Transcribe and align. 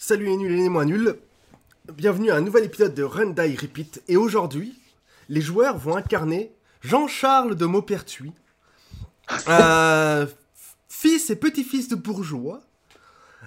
Salut 0.00 0.26
les 0.26 0.36
nuls 0.36 0.52
et 0.52 0.62
les 0.62 0.68
moins 0.68 0.84
nuls. 0.84 1.16
Bienvenue 1.92 2.30
à 2.30 2.36
un 2.36 2.40
nouvel 2.40 2.62
épisode 2.62 2.94
de 2.94 3.02
Run 3.02 3.30
Die 3.30 3.56
Repeat. 3.56 4.00
Et 4.06 4.16
aujourd'hui, 4.16 4.78
les 5.28 5.40
joueurs 5.40 5.76
vont 5.76 5.96
incarner 5.96 6.52
Jean-Charles 6.82 7.56
de 7.56 7.66
Maupertuis, 7.66 8.32
euh, 9.48 10.24
fils 10.88 11.30
et 11.30 11.36
petit-fils 11.36 11.88
de 11.88 11.96
bourgeois, 11.96 12.60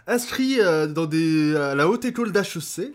inscrit 0.08 0.60
euh, 0.60 0.88
dans 0.88 1.06
des, 1.06 1.56
à 1.56 1.74
la 1.74 1.88
haute 1.88 2.04
école 2.04 2.34
d'HEC, 2.34 2.94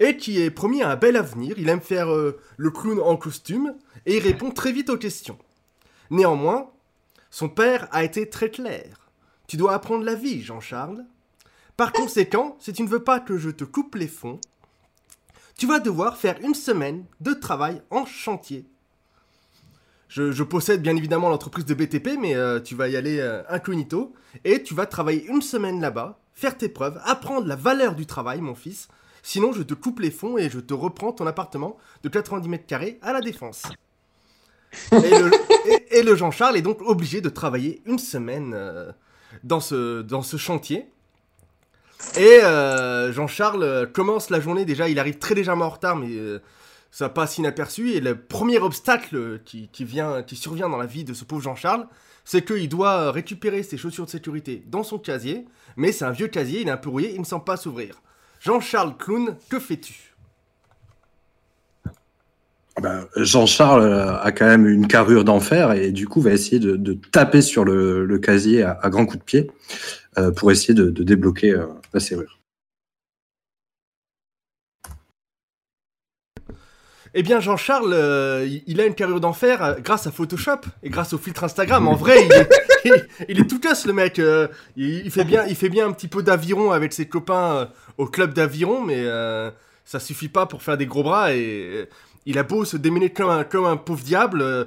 et 0.00 0.16
qui 0.16 0.40
est 0.40 0.50
promis 0.50 0.82
à 0.82 0.88
un 0.88 0.96
bel 0.96 1.16
avenir. 1.16 1.58
Il 1.58 1.68
aime 1.68 1.82
faire 1.82 2.10
euh, 2.10 2.40
le 2.56 2.70
clown 2.70 2.98
en 2.98 3.18
costume, 3.18 3.74
et 4.06 4.16
il 4.16 4.22
répond 4.22 4.50
très 4.50 4.72
vite 4.72 4.88
aux 4.88 4.96
questions. 4.96 5.36
Néanmoins, 6.08 6.70
son 7.30 7.50
père 7.50 7.88
a 7.92 8.04
été 8.04 8.30
très 8.30 8.48
clair. 8.48 9.10
Tu 9.48 9.58
dois 9.58 9.74
apprendre 9.74 10.02
la 10.02 10.14
vie, 10.14 10.42
Jean-Charles. 10.42 11.04
Par 11.76 11.92
conséquent, 11.92 12.56
si 12.58 12.72
tu 12.72 12.82
ne 12.82 12.88
veux 12.88 13.04
pas 13.04 13.20
que 13.20 13.36
je 13.36 13.50
te 13.50 13.64
coupe 13.64 13.96
les 13.96 14.08
fonds, 14.08 14.40
tu 15.58 15.66
vas 15.66 15.78
devoir 15.78 16.16
faire 16.16 16.38
une 16.42 16.54
semaine 16.54 17.04
de 17.20 17.34
travail 17.34 17.82
en 17.90 18.06
chantier. 18.06 18.64
Je, 20.08 20.42
possède 20.42 20.80
bien 20.80 20.96
évidemment 20.96 21.28
l'entreprise 21.28 21.66
de 21.66 21.74
BTP, 21.74 22.18
mais 22.18 22.34
euh, 22.34 22.60
tu 22.60 22.74
vas 22.74 22.88
y 22.88 22.96
aller 22.96 23.18
euh, 23.18 23.42
incognito, 23.50 24.14
et 24.44 24.62
tu 24.62 24.72
vas 24.72 24.86
travailler 24.86 25.26
une 25.26 25.42
semaine 25.42 25.80
là-bas, 25.80 26.18
faire 26.32 26.56
tes 26.56 26.70
preuves, 26.70 26.98
apprendre 27.04 27.46
la 27.46 27.56
valeur 27.56 27.94
du 27.94 28.06
travail, 28.06 28.40
mon 28.40 28.54
fils. 28.54 28.88
Sinon, 29.22 29.52
je 29.52 29.62
te 29.62 29.74
coupe 29.74 30.00
les 30.00 30.10
fonds 30.10 30.38
et 30.38 30.48
je 30.48 30.60
te 30.60 30.72
reprends 30.72 31.12
ton 31.12 31.26
appartement 31.26 31.76
de 32.04 32.08
90 32.08 32.48
mètres 32.48 32.66
carrés 32.66 32.98
à 33.02 33.12
la 33.12 33.20
défense. 33.20 33.64
Et 34.92 36.02
le, 36.02 36.14
Jean-Charles 36.14 36.56
est 36.56 36.62
donc 36.62 36.80
obligé 36.82 37.20
de 37.20 37.28
travailler 37.28 37.82
une 37.84 37.98
semaine 37.98 38.52
euh, 38.54 38.92
dans 39.42 39.60
ce 39.60 40.36
chantier. 40.36 40.88
Et 42.16 42.40
euh, 42.42 43.12
Jean-Charles 43.12 43.62
euh, 43.62 43.86
commence 43.86 44.30
la 44.30 44.40
journée, 44.40 44.64
déjà 44.64 44.88
il 44.88 44.98
arrive 44.98 45.18
très 45.18 45.34
légèrement 45.34 45.66
en 45.66 45.70
retard, 45.70 45.96
mais 45.96 46.10
euh, 46.10 46.40
ça 46.90 47.08
passe 47.08 47.38
inaperçu. 47.38 47.92
Et 47.92 48.00
le 48.00 48.16
premier 48.16 48.58
obstacle 48.58 49.40
qui, 49.44 49.68
vient, 49.80 50.22
qui 50.22 50.36
survient 50.36 50.68
dans 50.68 50.76
la 50.76 50.86
vie 50.86 51.04
de 51.04 51.14
ce 51.14 51.24
pauvre 51.24 51.42
Jean-Charles, 51.42 51.86
c'est 52.24 52.44
qu'il 52.44 52.68
doit 52.68 53.12
récupérer 53.12 53.62
ses 53.62 53.76
chaussures 53.76 54.06
de 54.06 54.10
sécurité 54.10 54.62
dans 54.66 54.82
son 54.82 54.98
casier, 54.98 55.46
mais 55.76 55.92
c'est 55.92 56.04
un 56.04 56.10
vieux 56.10 56.28
casier, 56.28 56.62
il 56.62 56.68
est 56.68 56.72
un 56.72 56.76
peu 56.76 56.90
rouillé, 56.90 57.12
il 57.14 57.20
ne 57.20 57.26
semble 57.26 57.44
pas 57.44 57.56
s'ouvrir. 57.56 58.02
Jean-Charles 58.40 58.96
Clown, 58.96 59.36
que 59.48 59.58
fais-tu? 59.58 60.15
Ben, 62.80 63.08
Jean-Charles 63.16 63.82
euh, 63.82 64.20
a 64.20 64.32
quand 64.32 64.44
même 64.44 64.66
une 64.66 64.86
carrure 64.86 65.24
d'enfer 65.24 65.72
et 65.72 65.92
du 65.92 66.06
coup 66.06 66.20
va 66.20 66.32
essayer 66.32 66.58
de, 66.58 66.92
taper 67.10 67.40
sur 67.40 67.64
le, 67.64 68.18
casier 68.18 68.62
à, 68.64 68.78
grands 68.90 69.06
coups 69.06 69.20
de 69.20 69.24
pied 69.24 69.50
euh, 70.18 70.30
pour 70.30 70.50
essayer 70.50 70.74
de, 70.74 70.90
débloquer 70.90 71.52
euh, 71.52 71.66
la 71.94 72.00
serrure. 72.00 72.38
Eh 77.14 77.22
bien, 77.22 77.40
Jean-Charles, 77.40 77.94
il- 78.66 78.78
a 78.78 78.84
une 78.84 78.94
carrure 78.94 79.20
d'enfer 79.20 79.78
grâce 79.82 80.06
à 80.06 80.10
Photoshop 80.10 80.60
et 80.82 80.90
grâce 80.90 81.14
au 81.14 81.18
filtre 81.18 81.44
Instagram. 81.44 81.88
En 81.88 81.94
vrai, 81.94 82.28
il 83.30 83.40
est, 83.40 83.44
tout 83.48 83.58
casse, 83.58 83.86
le 83.86 83.94
mec. 83.94 84.20
il, 84.76 85.10
fait 85.10 85.24
bien, 85.24 85.86
un 85.86 85.92
petit 85.92 86.08
peu 86.08 86.22
d'aviron 86.22 86.72
avec 86.72 86.92
ses 86.92 87.08
copains 87.08 87.70
au 87.96 88.04
club 88.04 88.34
d'aviron, 88.34 88.82
mais 88.82 89.06
ça 89.86 89.98
suffit 89.98 90.28
pas 90.28 90.44
pour 90.44 90.62
faire 90.62 90.76
des 90.76 90.84
gros 90.84 91.02
bras. 91.02 91.32
Et 91.32 91.88
il 92.26 92.38
a 92.38 92.42
beau 92.42 92.64
se 92.64 92.76
démener 92.76 93.10
comme 93.10 93.30
un, 93.30 93.76
pauvre 93.76 94.02
diable. 94.02 94.42
euh, 94.42 94.64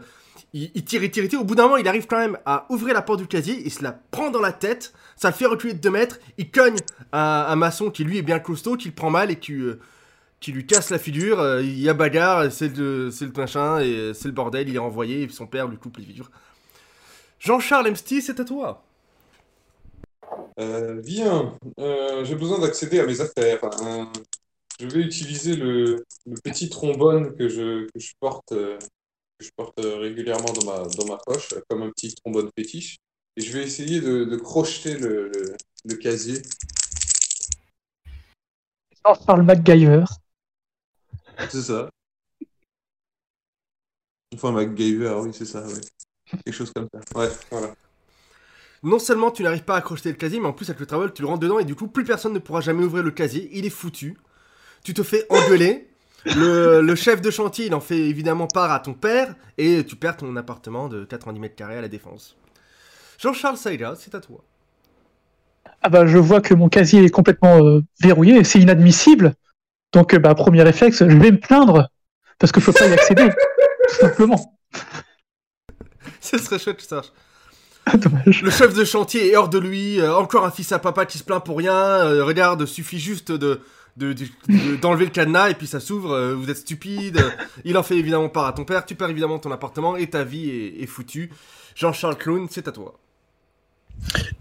il, 0.54 0.84
tire, 0.84 1.04
il 1.04 1.12
tire, 1.12 1.26
il 1.26 1.30
tire. 1.30 1.42
Au 1.42 1.44
bout 1.44 1.56
d'un 1.56 1.64
moment, 1.64 1.78
il 1.78 1.88
arrive 1.88 2.08
quand 2.08 2.18
même 2.18 2.38
à 2.46 2.66
ouvrir 2.70 2.94
la 2.94 3.02
porte 3.02 3.20
du 3.20 3.28
casier. 3.28 3.62
Il 3.64 3.72
se 3.72 3.84
la 3.84 3.92
prend 3.92 4.32
dans 4.32 4.40
la 4.40 4.54
tête. 4.54 4.94
Ça 5.18 5.30
le 5.30 5.36
fait 5.36 5.46
reculer 5.46 5.74
de 5.74 5.80
2 5.80 5.92
mètres. 5.92 6.20
Il 6.38 6.50
cogne 6.50 6.78
un, 7.12 7.56
maçon 7.58 7.92
qui, 7.92 8.06
lui, 8.06 8.18
est 8.18 8.24
bien 8.24 8.40
costaud, 8.40 8.78
qui 8.78 8.88
le 8.88 8.94
prend 8.96 9.10
mal 9.10 9.30
et 9.30 9.36
qui, 9.36 9.54
euh, 9.54 9.80
lui 10.48 10.66
casse 10.66 10.90
la 10.90 10.98
figure. 10.98 11.40
euh, 11.42 11.62
il 11.62 11.80
y 11.80 11.90
a 11.90 11.94
bagarre, 11.94 12.50
c'est 12.52 12.76
le, 12.76 13.12
c'est 13.12 13.26
le 13.26 13.34
machin, 13.36 13.82
et 13.82 14.14
c'est 14.14 14.30
le 14.30 14.34
bordel. 14.34 14.70
Il 14.70 14.76
est 14.76 14.80
renvoyé, 14.80 15.28
son 15.30 15.46
père 15.46 15.68
lui 15.68 15.78
coupe 15.78 15.98
les 15.98 16.06
figures. 16.06 16.32
Jean-Charles 17.40 17.90
Emsty, 17.90 18.22
c'est 18.22 18.40
à 18.40 18.46
toi. 18.46 18.84
Bien, 20.58 21.56
j'ai 22.24 22.36
besoin 22.36 22.60
d'accéder 22.60 23.00
à 23.00 23.06
mes 23.06 23.20
affaires. 23.22 23.60
Euh, 24.82 24.90
je 24.90 24.96
vais 24.96 25.02
utiliser 25.02 25.56
le, 25.56 26.06
le 26.26 26.42
petit 26.44 26.70
trombone 26.70 27.36
que 27.36 27.50
je, 27.50 27.86
que 27.86 28.00
je 28.00 28.14
porte, 28.20 28.52
euh, 28.52 28.78
que 29.38 29.46
je 29.46 29.52
porte 29.56 29.80
euh, 29.80 29.98
régulièrement 29.98 30.52
dans 30.54 30.66
ma, 30.66 30.88
dans 30.88 31.06
ma 31.06 31.18
poche, 31.18 31.54
euh, 31.54 31.62
comme 31.70 31.84
un 31.84 31.92
petit 31.92 32.14
trombone 32.16 32.50
fétiche. 32.58 32.98
Et 33.38 33.42
je 33.42 33.52
vais 33.54 33.64
essayer 33.64 34.02
de, 34.02 34.26
de 34.26 34.36
crocheter 34.38 34.98
le, 34.98 35.30
le, 35.30 35.56
le 35.86 35.96
casier. 35.96 36.42
Jean-Charles 39.06 39.44
MacGyver. 39.44 40.04
C'est 41.50 41.62
ça. 41.62 41.90
Enfin, 44.34 44.52
MacGyver, 44.52 45.16
oui, 45.22 45.32
c'est 45.34 45.46
ça, 45.46 45.66
oui. 45.66 45.80
Quelque 46.44 46.52
chose 46.52 46.72
comme 46.72 46.88
ça. 46.94 47.00
Ouais, 47.18 47.30
voilà. 47.50 47.74
Non 48.84 49.00
seulement 49.00 49.32
tu 49.32 49.44
n'arrives 49.44 49.64
pas 49.64 49.76
à 49.76 49.78
accrocher 49.80 50.10
le 50.10 50.16
casier, 50.16 50.40
mais 50.40 50.48
en 50.48 50.54
plus 50.54 50.70
avec 50.70 50.80
le 50.80 50.86
travel, 50.86 51.12
tu 51.12 51.22
le 51.22 51.28
rentres 51.28 51.40
dedans, 51.40 51.60
et 51.60 51.66
du 51.66 51.76
coup, 51.76 51.88
plus 51.88 52.04
personne 52.04 52.34
ne 52.34 52.40
pourra 52.40 52.62
jamais 52.62 52.84
ouvrir 52.84 53.04
le 53.04 53.12
casier. 53.12 53.50
Il 53.54 53.66
est 53.66 53.70
foutu. 53.70 54.18
Tu 54.84 54.94
te 54.94 55.04
fais 55.04 55.26
engueuler. 55.30 55.88
Le, 56.26 56.82
le 56.82 56.96
chef 56.96 57.22
de 57.22 57.32
chantier, 57.32 57.68
il 57.68 57.74
en 57.74 57.80
fait 57.80 57.98
évidemment 57.98 58.48
part 58.48 58.72
à 58.72 58.80
ton 58.80 58.94
père, 58.94 59.34
et 59.58 59.86
tu 59.86 59.96
perds 59.96 60.18
ton 60.18 60.36
appartement 60.36 60.90
de 60.90 61.06
90 61.06 61.40
mètres 61.40 61.56
carrés 61.56 61.78
à 61.78 61.82
la 61.82 61.88
défense. 61.88 62.36
Jean-Charles 63.18 63.58
Saïda, 63.58 63.96
c'est 63.98 64.14
à 64.16 64.20
toi. 64.20 64.44
Ah 65.82 65.90
bah 65.90 66.06
je 66.06 66.18
vois 66.18 66.42
que 66.42 66.54
mon 66.54 66.68
casier 66.68 67.06
est 67.06 67.10
complètement 67.10 67.64
euh, 67.64 67.82
verrouillé, 68.02 68.44
c'est 68.44 68.60
inadmissible. 68.60 69.34
Donc 69.94 70.14
euh, 70.14 70.20
bah 70.20 70.36
premier 70.36 70.62
réflexe, 70.64 71.08
je 71.08 71.18
vais 71.18 71.32
me 71.32 71.40
plaindre 71.40 71.90
parce 72.38 72.52
que 72.52 72.60
je 72.60 72.66
peux 72.66 72.74
pas 72.74 72.88
y 72.88 72.94
accéder, 72.94 73.30
tout 73.90 73.96
simplement. 73.96 74.58
Ce 76.20 76.38
serait 76.38 76.60
chouette, 76.60 76.82
ça. 76.82 77.02
Dommage. 77.96 78.44
Le 78.44 78.52
chef 78.52 78.74
de 78.74 78.84
chantier 78.84 79.32
est 79.32 79.36
hors 79.36 79.50
de 79.50 79.58
lui, 79.58 80.00
euh, 80.00 80.16
encore 80.16 80.46
un 80.46 80.52
fils 80.52 80.72
à 80.72 80.80
papa 80.80 81.06
qui 81.06 81.18
se 81.18 81.24
plaint 81.24 81.44
pour 81.44 81.58
rien, 81.58 81.74
euh, 81.74 82.24
regarde, 82.24 82.66
suffit 82.66 83.00
juste 83.00 83.32
de 83.32 83.62
de- 83.98 84.14
de- 84.14 84.26
de- 84.48 84.76
d'enlever 84.82 85.06
le 85.06 85.12
cadenas 85.12 85.50
et 85.50 85.54
puis 85.56 85.68
ça 85.68 85.80
s'ouvre, 85.80 86.12
euh, 86.12 86.34
vous 86.36 86.50
êtes 86.50 86.58
stupide, 86.58 87.20
il 87.66 87.78
en 87.78 87.84
fait 87.84 87.98
évidemment 87.98 88.30
part 88.30 88.46
à 88.46 88.54
ton 88.54 88.64
père, 88.66 88.86
tu 88.86 88.96
perds 88.96 89.10
évidemment 89.10 89.40
ton 89.40 89.52
appartement 89.52 89.96
et 89.98 90.08
ta 90.08 90.24
vie 90.24 90.50
est, 90.50 90.82
est 90.84 90.88
foutue. 90.88 91.30
Jean-Charles 91.76 92.18
Clown, 92.18 92.48
c'est 92.50 92.68
à 92.68 92.72
toi. 92.72 92.98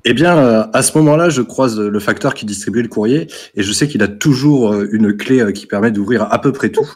Eh 0.05 0.15
bien, 0.15 0.39
euh, 0.39 0.65
à 0.73 0.83
ce 0.83 0.97
moment-là, 0.99 1.31
je 1.31 1.43
croise 1.43 1.81
le 1.81 1.99
facteur 1.99 2.35
qui 2.35 2.47
distribue 2.47 2.81
le 2.81 2.89
courrier 2.89 3.27
et 3.57 3.63
je 3.65 3.73
sais 3.73 3.89
qu'il 3.89 4.03
a 4.05 4.09
toujours 4.09 4.73
euh, 4.73 4.89
une 4.93 5.17
clé 5.17 5.41
euh, 5.41 5.51
qui 5.51 5.67
permet 5.67 5.91
d'ouvrir 5.91 6.33
à 6.33 6.41
peu 6.41 6.53
près 6.53 6.71
tout. 6.71 6.89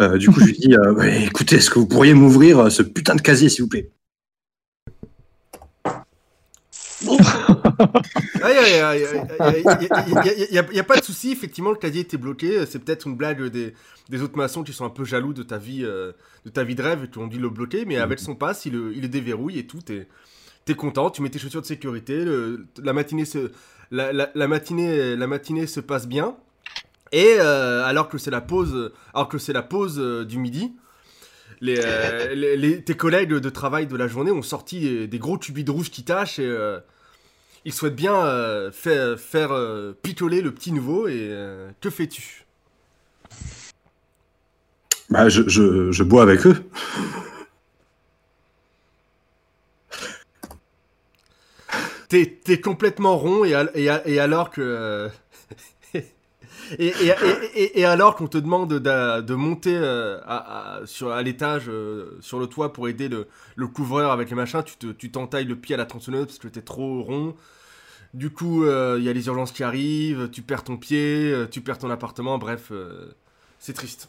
Euh, 0.00 0.18
du 0.18 0.28
coup, 0.28 0.40
je 0.40 0.46
lui 0.46 0.52
dis 0.58 0.74
euh, 0.74 0.92
Ouais, 0.94 1.22
écoutez, 1.26 1.56
est-ce 1.56 1.70
que 1.70 1.78
vous 1.78 1.86
pourriez 1.86 2.14
m'ouvrir 2.14 2.58
euh, 2.58 2.70
ce 2.70 2.82
putain 2.82 3.14
de 3.14 3.20
casier, 3.20 3.48
s'il 3.48 3.62
vous 3.62 3.68
plaît? 3.68 3.90
Aïe, 8.42 8.56
aïe, 8.56 8.74
aïe, 8.80 9.04
aïe, 9.38 9.64
il 10.50 10.60
n'y 10.72 10.78
a, 10.80 10.84
pas 10.84 10.96
de 10.98 11.04
souci, 11.04 11.32
effectivement, 11.32 11.70
le 11.70 11.76
casier 11.76 12.02
était 12.02 12.16
bloqué. 12.16 12.64
C'est 12.66 12.78
peut-être 12.78 13.06
une 13.06 13.16
blague 13.16 13.42
des, 13.46 13.74
des 14.08 14.22
autres 14.22 14.36
maçons 14.36 14.62
qui 14.62 14.72
sont 14.72 14.84
un 14.84 14.90
peu 14.90 15.04
jaloux 15.04 15.32
de 15.32 15.42
ta 15.42 15.58
vie, 15.58 15.84
euh, 15.84 16.12
de 16.44 16.50
ta 16.50 16.64
vie 16.64 16.74
de 16.74 16.82
rêve 16.82 17.04
et 17.04 17.08
qui 17.08 17.18
ont 17.18 17.26
dû 17.26 17.38
le 17.38 17.48
bloquer. 17.50 17.84
Mais 17.84 17.96
avec 17.96 18.18
son 18.18 18.34
pass, 18.34 18.66
il, 18.66 18.72
le- 18.72 18.92
il 18.94 19.02
le 19.02 19.08
déverrouille 19.08 19.58
et 19.58 19.66
tout. 19.66 19.80
T'es 19.80 20.06
es 20.68 20.74
content, 20.74 21.10
tu 21.10 21.20
mets 21.22 21.30
tes 21.30 21.38
chaussures 21.38 21.62
de 21.62 21.66
sécurité. 21.66 22.24
le- 22.24 22.66
la, 22.82 22.92
matinée 22.92 23.24
se, 23.24 23.50
la, 23.90 24.12
la- 24.12 24.30
la 24.34 24.48
matinée, 24.48 25.16
la 25.16 25.26
matinée 25.26 25.66
se 25.66 25.80
passe 25.80 26.06
bien. 26.06 26.36
Et 27.12 27.36
euh, 27.40 27.84
alors 27.84 28.08
que 28.08 28.18
c'est 28.18 28.30
la 28.30 28.40
pause, 28.40 28.92
alors 29.14 29.28
que 29.28 29.38
c'est 29.38 29.52
la 29.52 29.62
pause 29.62 29.96
euh, 29.98 30.24
du 30.24 30.38
midi, 30.38 30.72
les, 31.60 31.78
euh, 31.84 32.34
les- 32.34 32.56
les- 32.56 32.82
tes 32.84 32.94
collègues 32.94 33.34
de 33.34 33.50
travail 33.50 33.86
de 33.88 33.96
la 33.96 34.06
journée 34.06 34.30
ont 34.30 34.42
sorti 34.42 34.78
des, 34.80 35.06
des 35.08 35.18
gros 35.18 35.36
tubis 35.38 35.64
de 35.64 35.70
rouge 35.72 35.90
qui 35.90 36.04
tâchent 36.04 36.38
et 36.38 36.46
ils 37.64 37.72
souhaitent 37.72 37.96
bien 37.96 38.14
euh, 38.14 38.70
faire, 38.72 39.18
faire 39.18 39.52
euh, 39.52 39.92
picoler 40.02 40.40
le 40.40 40.52
petit 40.52 40.72
nouveau. 40.72 41.08
Et 41.08 41.28
euh, 41.30 41.70
que 41.80 41.90
fais-tu? 41.90 42.46
Bah, 45.08 45.28
je, 45.28 45.42
je, 45.48 45.90
je 45.90 46.02
bois 46.02 46.22
avec 46.22 46.46
eux. 46.46 46.56
T'es 52.08 52.60
complètement 52.60 53.16
rond 53.16 53.44
et, 53.44 53.54
al- 53.54 53.70
et, 53.74 53.88
a- 53.88 54.06
et 54.06 54.18
alors 54.18 54.50
que. 54.50 55.08
Et, 56.78 57.84
alors 57.84 58.16
qu'on 58.16 58.26
te 58.28 58.38
demande 58.38 58.72
d'a- 58.74 59.22
de 59.22 59.34
monter 59.34 59.74
euh, 59.76 60.18
à, 60.26 60.80
sur, 60.86 61.10
à 61.12 61.22
l'étage, 61.22 61.64
euh, 61.68 62.16
sur 62.20 62.38
le 62.38 62.46
toit 62.46 62.72
pour 62.72 62.88
aider 62.88 63.08
le, 63.08 63.26
le 63.56 63.66
couvreur 63.66 64.10
avec 64.12 64.30
les 64.30 64.36
machins, 64.36 64.62
tu 64.64 64.76
te- 64.76 65.06
t'entailles 65.08 65.44
le 65.46 65.56
pied 65.56 65.74
à 65.74 65.78
la 65.78 65.86
tronçonneuse 65.86 66.26
parce 66.26 66.38
que 66.38 66.48
t'es 66.48 66.62
trop 66.62 67.02
rond. 67.02 67.34
Du 68.14 68.30
coup, 68.30 68.64
euh, 68.64 68.96
il 68.98 69.04
y 69.04 69.08
a 69.08 69.12
les 69.12 69.26
urgences 69.26 69.52
qui 69.52 69.62
arrivent, 69.62 70.30
tu 70.30 70.42
perds 70.42 70.64
ton 70.64 70.76
pied, 70.76 71.34
tu 71.50 71.60
perds 71.60 71.78
ton 71.78 71.90
appartement, 71.90 72.38
bref, 72.38 72.72
c'est 73.58 73.72
triste. 73.74 74.08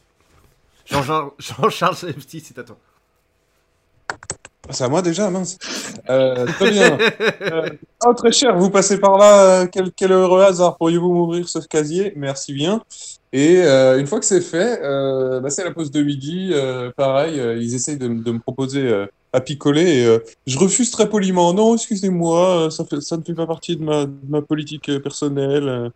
Jean-Charles 1.40 1.96
c'est 1.96 2.58
à 2.60 2.64
toi. 2.64 2.78
C'est 4.72 4.84
à 4.84 4.90
moi 4.90 5.02
déjà, 5.02 5.30
mince. 5.30 5.58
Euh, 6.10 6.46
très 6.46 6.72
bien. 6.72 6.98
Euh, 7.42 7.70
oh, 8.06 8.14
très 8.14 8.32
cher, 8.32 8.58
vous 8.58 8.70
passez 8.70 9.00
par 9.00 9.18
là. 9.18 9.64
euh, 9.64 9.92
Quel, 9.96 10.12
heureux 10.12 10.42
hasard. 10.42 10.78
Pourriez-vous 10.78 11.12
m'ouvrir 11.12 11.48
ce 11.50 11.60
casier? 11.60 12.14
Merci 12.16 12.54
bien. 12.54 12.82
Et 13.34 13.62
une 13.62 14.08
fois 14.08 14.20
que 14.20 14.26
c'est 14.26 14.42
fait, 14.42 14.80
bah, 15.42 15.50
c'est 15.50 15.64
la 15.64 15.72
pause 15.72 15.92
de 15.92 16.02
midi. 16.02 16.54
pareil, 16.98 17.42
ils 17.62 17.76
essayent 17.76 17.98
de, 17.98 18.08
me 18.08 18.40
proposer 18.40 19.06
à 19.34 19.42
picoler. 19.42 20.20
Je 20.46 20.58
refuse 20.58 20.92
très 20.92 21.10
poliment. 21.10 21.54
Non, 21.54 21.76
excusez-moi, 21.76 22.70
ça, 22.72 22.84
ne 23.18 23.24
fait 23.24 23.34
pas 23.34 23.48
partie 23.48 23.78
de 23.78 23.84
ma, 23.84 24.06
de 24.06 24.12
ma 24.28 24.42
politique 24.42 24.92
personnelle. 25.02 25.92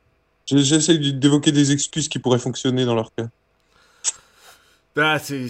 J'essaie 0.45 0.97
d'évoquer 0.97 1.51
des 1.51 1.71
excuses 1.71 2.07
qui 2.07 2.19
pourraient 2.19 2.39
fonctionner 2.39 2.85
dans 2.85 2.95
leur 2.95 3.13
cas. 3.13 3.27
Ah, 4.97 5.19
c'est, 5.19 5.47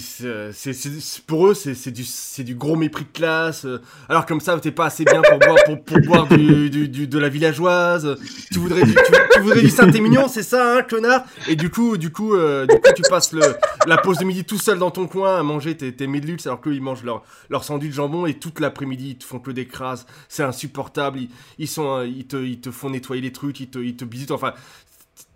pour 1.28 1.48
eux, 1.48 1.54
c'est, 1.54 1.92
du, 1.92 2.04
du 2.44 2.56
gros 2.56 2.76
mépris 2.76 3.04
de 3.04 3.10
classe. 3.16 3.66
euh, 3.66 3.80
Alors 4.10 4.26
comme 4.26 4.40
ça, 4.40 4.60
t'es 4.60 4.72
pas 4.72 4.88
assez 4.88 5.06
bien 5.06 5.22
pour 5.22 5.38
boire, 5.38 5.58
pour, 5.68 5.84
pour 5.84 6.00
boire 6.00 6.28
du, 6.28 6.72
du, 6.72 6.90
du- 6.90 7.08
de 7.08 7.20
la 7.20 7.30
villageoise. 7.30 8.18
Tu 8.52 8.58
voudrais 8.58 8.82
du, 8.84 8.96
tu, 9.34 9.40
voudrais 9.42 9.62
du 9.62 9.70
Saint-Émilion, 9.70 10.28
c'est 10.28 10.42
ça, 10.42 10.78
hein, 10.78 10.82
connard? 10.82 11.26
Et 11.48 11.56
du 11.56 11.70
coup, 11.70 11.98
du 11.98 12.12
coup, 12.12 12.34
euh, 12.34 12.66
du 12.66 12.74
coup, 12.74 12.90
tu 12.96 13.04
passes 13.08 13.34
le, 13.34 13.42
la 13.86 13.98
pause 13.98 14.18
de 14.18 14.24
midi 14.26 14.46
tout 14.46 14.58
seul 14.58 14.80
dans 14.80 14.90
ton 14.90 15.06
coin 15.06 15.38
à 15.40 15.44
manger 15.44 15.78
tes, 15.78 15.94
tes 15.96 16.08
luxe, 16.08 16.48
alors 16.48 16.60
qu'eux, 16.60 16.74
ils 16.74 16.82
mangent 16.82 17.04
leur, 17.04 17.24
leur 17.52 17.64
sandwich 17.64 17.92
de 17.92 17.96
jambon 17.96 18.26
et 18.26 18.34
toute 18.34 18.60
l'après-midi, 18.60 19.10
ils 19.12 19.18
te 19.18 19.26
font 19.26 19.38
que 19.38 19.52
des 19.52 19.68
crasses. 19.68 20.08
C'est 20.28 20.42
insupportable. 20.42 21.20
Ils, 21.20 21.30
ils 21.60 21.68
sont, 21.68 21.98
euh, 22.00 22.08
ils 22.08 22.26
te, 22.26 22.38
ils 22.38 22.62
te 22.62 22.72
font 22.72 22.90
nettoyer 22.90 23.22
les 23.22 23.32
trucs, 23.32 23.60
ils 23.60 23.68
te, 23.70 23.78
ils 23.78 23.96
te 23.96 24.06
bisutent. 24.06 24.32
Enfin, 24.32 24.54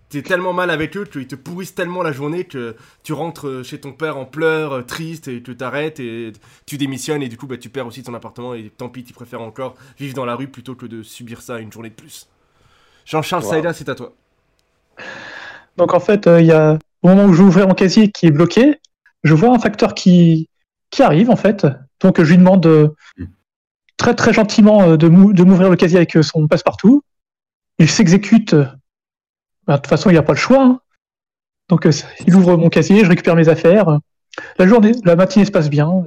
t'es 0.09 0.21
tellement 0.23 0.53
mal 0.53 0.69
avec 0.71 0.97
eux 0.97 1.05
qu'ils 1.05 1.27
te 1.27 1.35
pourrissent 1.35 1.75
tellement 1.75 2.01
la 2.03 2.11
journée 2.11 2.43
que 2.45 2.75
tu 3.03 3.13
rentres 3.13 3.47
euh, 3.47 3.63
chez 3.63 3.79
ton 3.79 3.93
père 3.93 4.17
en 4.17 4.25
pleurs, 4.25 4.73
euh, 4.73 4.81
triste, 4.81 5.27
et 5.27 5.41
que 5.41 5.51
t'arrêtes 5.51 5.99
et 5.99 6.33
tu 6.65 6.77
démissionnes 6.77 7.21
et 7.21 7.29
du 7.29 7.37
coup 7.37 7.47
bah, 7.47 7.57
tu 7.57 7.69
perds 7.69 7.87
aussi 7.87 8.03
ton 8.03 8.13
appartement 8.13 8.53
et 8.55 8.71
tant 8.75 8.89
pis, 8.89 9.03
tu 9.03 9.13
préfères 9.13 9.41
encore 9.41 9.75
vivre 9.99 10.13
dans 10.15 10.25
la 10.25 10.35
rue 10.35 10.47
plutôt 10.47 10.75
que 10.75 10.85
de 10.87 11.03
subir 11.03 11.41
ça 11.41 11.59
une 11.59 11.71
journée 11.71 11.89
de 11.89 11.95
plus. 11.95 12.27
Jean-Charles 13.05 13.43
Wow. 13.43 13.49
Saïda, 13.51 13.73
c'est 13.73 13.89
à 13.89 13.95
toi. 13.95 14.13
Donc 15.77 15.93
en 15.93 15.99
fait, 15.99 16.27
euh, 16.27 16.41
il 16.41 16.47
y 16.47 16.51
a 16.51 16.77
au 17.01 17.07
moment 17.09 17.25
où 17.25 17.33
je 17.33 17.41
vais 17.41 17.47
ouvrir 17.47 17.67
mon 17.67 17.73
casier 17.73 18.11
qui 18.11 18.25
est 18.27 18.31
bloqué, 18.31 18.75
je 19.23 19.33
vois 19.33 19.53
un 19.55 19.59
facteur 19.59 19.93
qui 19.93 20.49
qui 20.91 21.03
arrive 21.03 21.29
en 21.29 21.35
fait. 21.35 21.67
Donc 22.01 22.21
je 22.21 22.29
lui 22.29 22.37
demande 22.37 22.65
euh, 22.65 22.89
très 23.97 24.15
très 24.15 24.33
gentiment 24.33 24.97
de 24.97 25.07
mou- 25.07 25.33
de 25.33 25.43
m'ouvrir 25.43 25.69
le 25.69 25.75
casier 25.75 25.97
avec 25.97 26.17
son 26.23 26.47
passe-partout. 26.47 27.03
Il 27.77 27.89
s'exécute. 27.89 28.55
Bah, 29.69 29.75
De 29.75 29.81
toute 29.81 29.87
façon, 29.87 30.09
il 30.09 30.13
n'y 30.13 30.19
a 30.19 30.23
pas 30.23 30.33
le 30.33 30.39
choix. 30.39 30.63
hein. 30.63 30.81
Donc 31.69 31.85
euh, 31.85 31.91
il 32.25 32.35
ouvre 32.35 32.57
mon 32.57 32.69
casier, 32.69 33.03
je 33.05 33.09
récupère 33.09 33.35
mes 33.35 33.47
affaires. 33.47 33.99
La 34.57 34.67
journée, 34.67 34.93
la 35.05 35.15
matinée 35.15 35.45
se 35.45 35.51
passe 35.51 35.69
bien. 35.69 36.03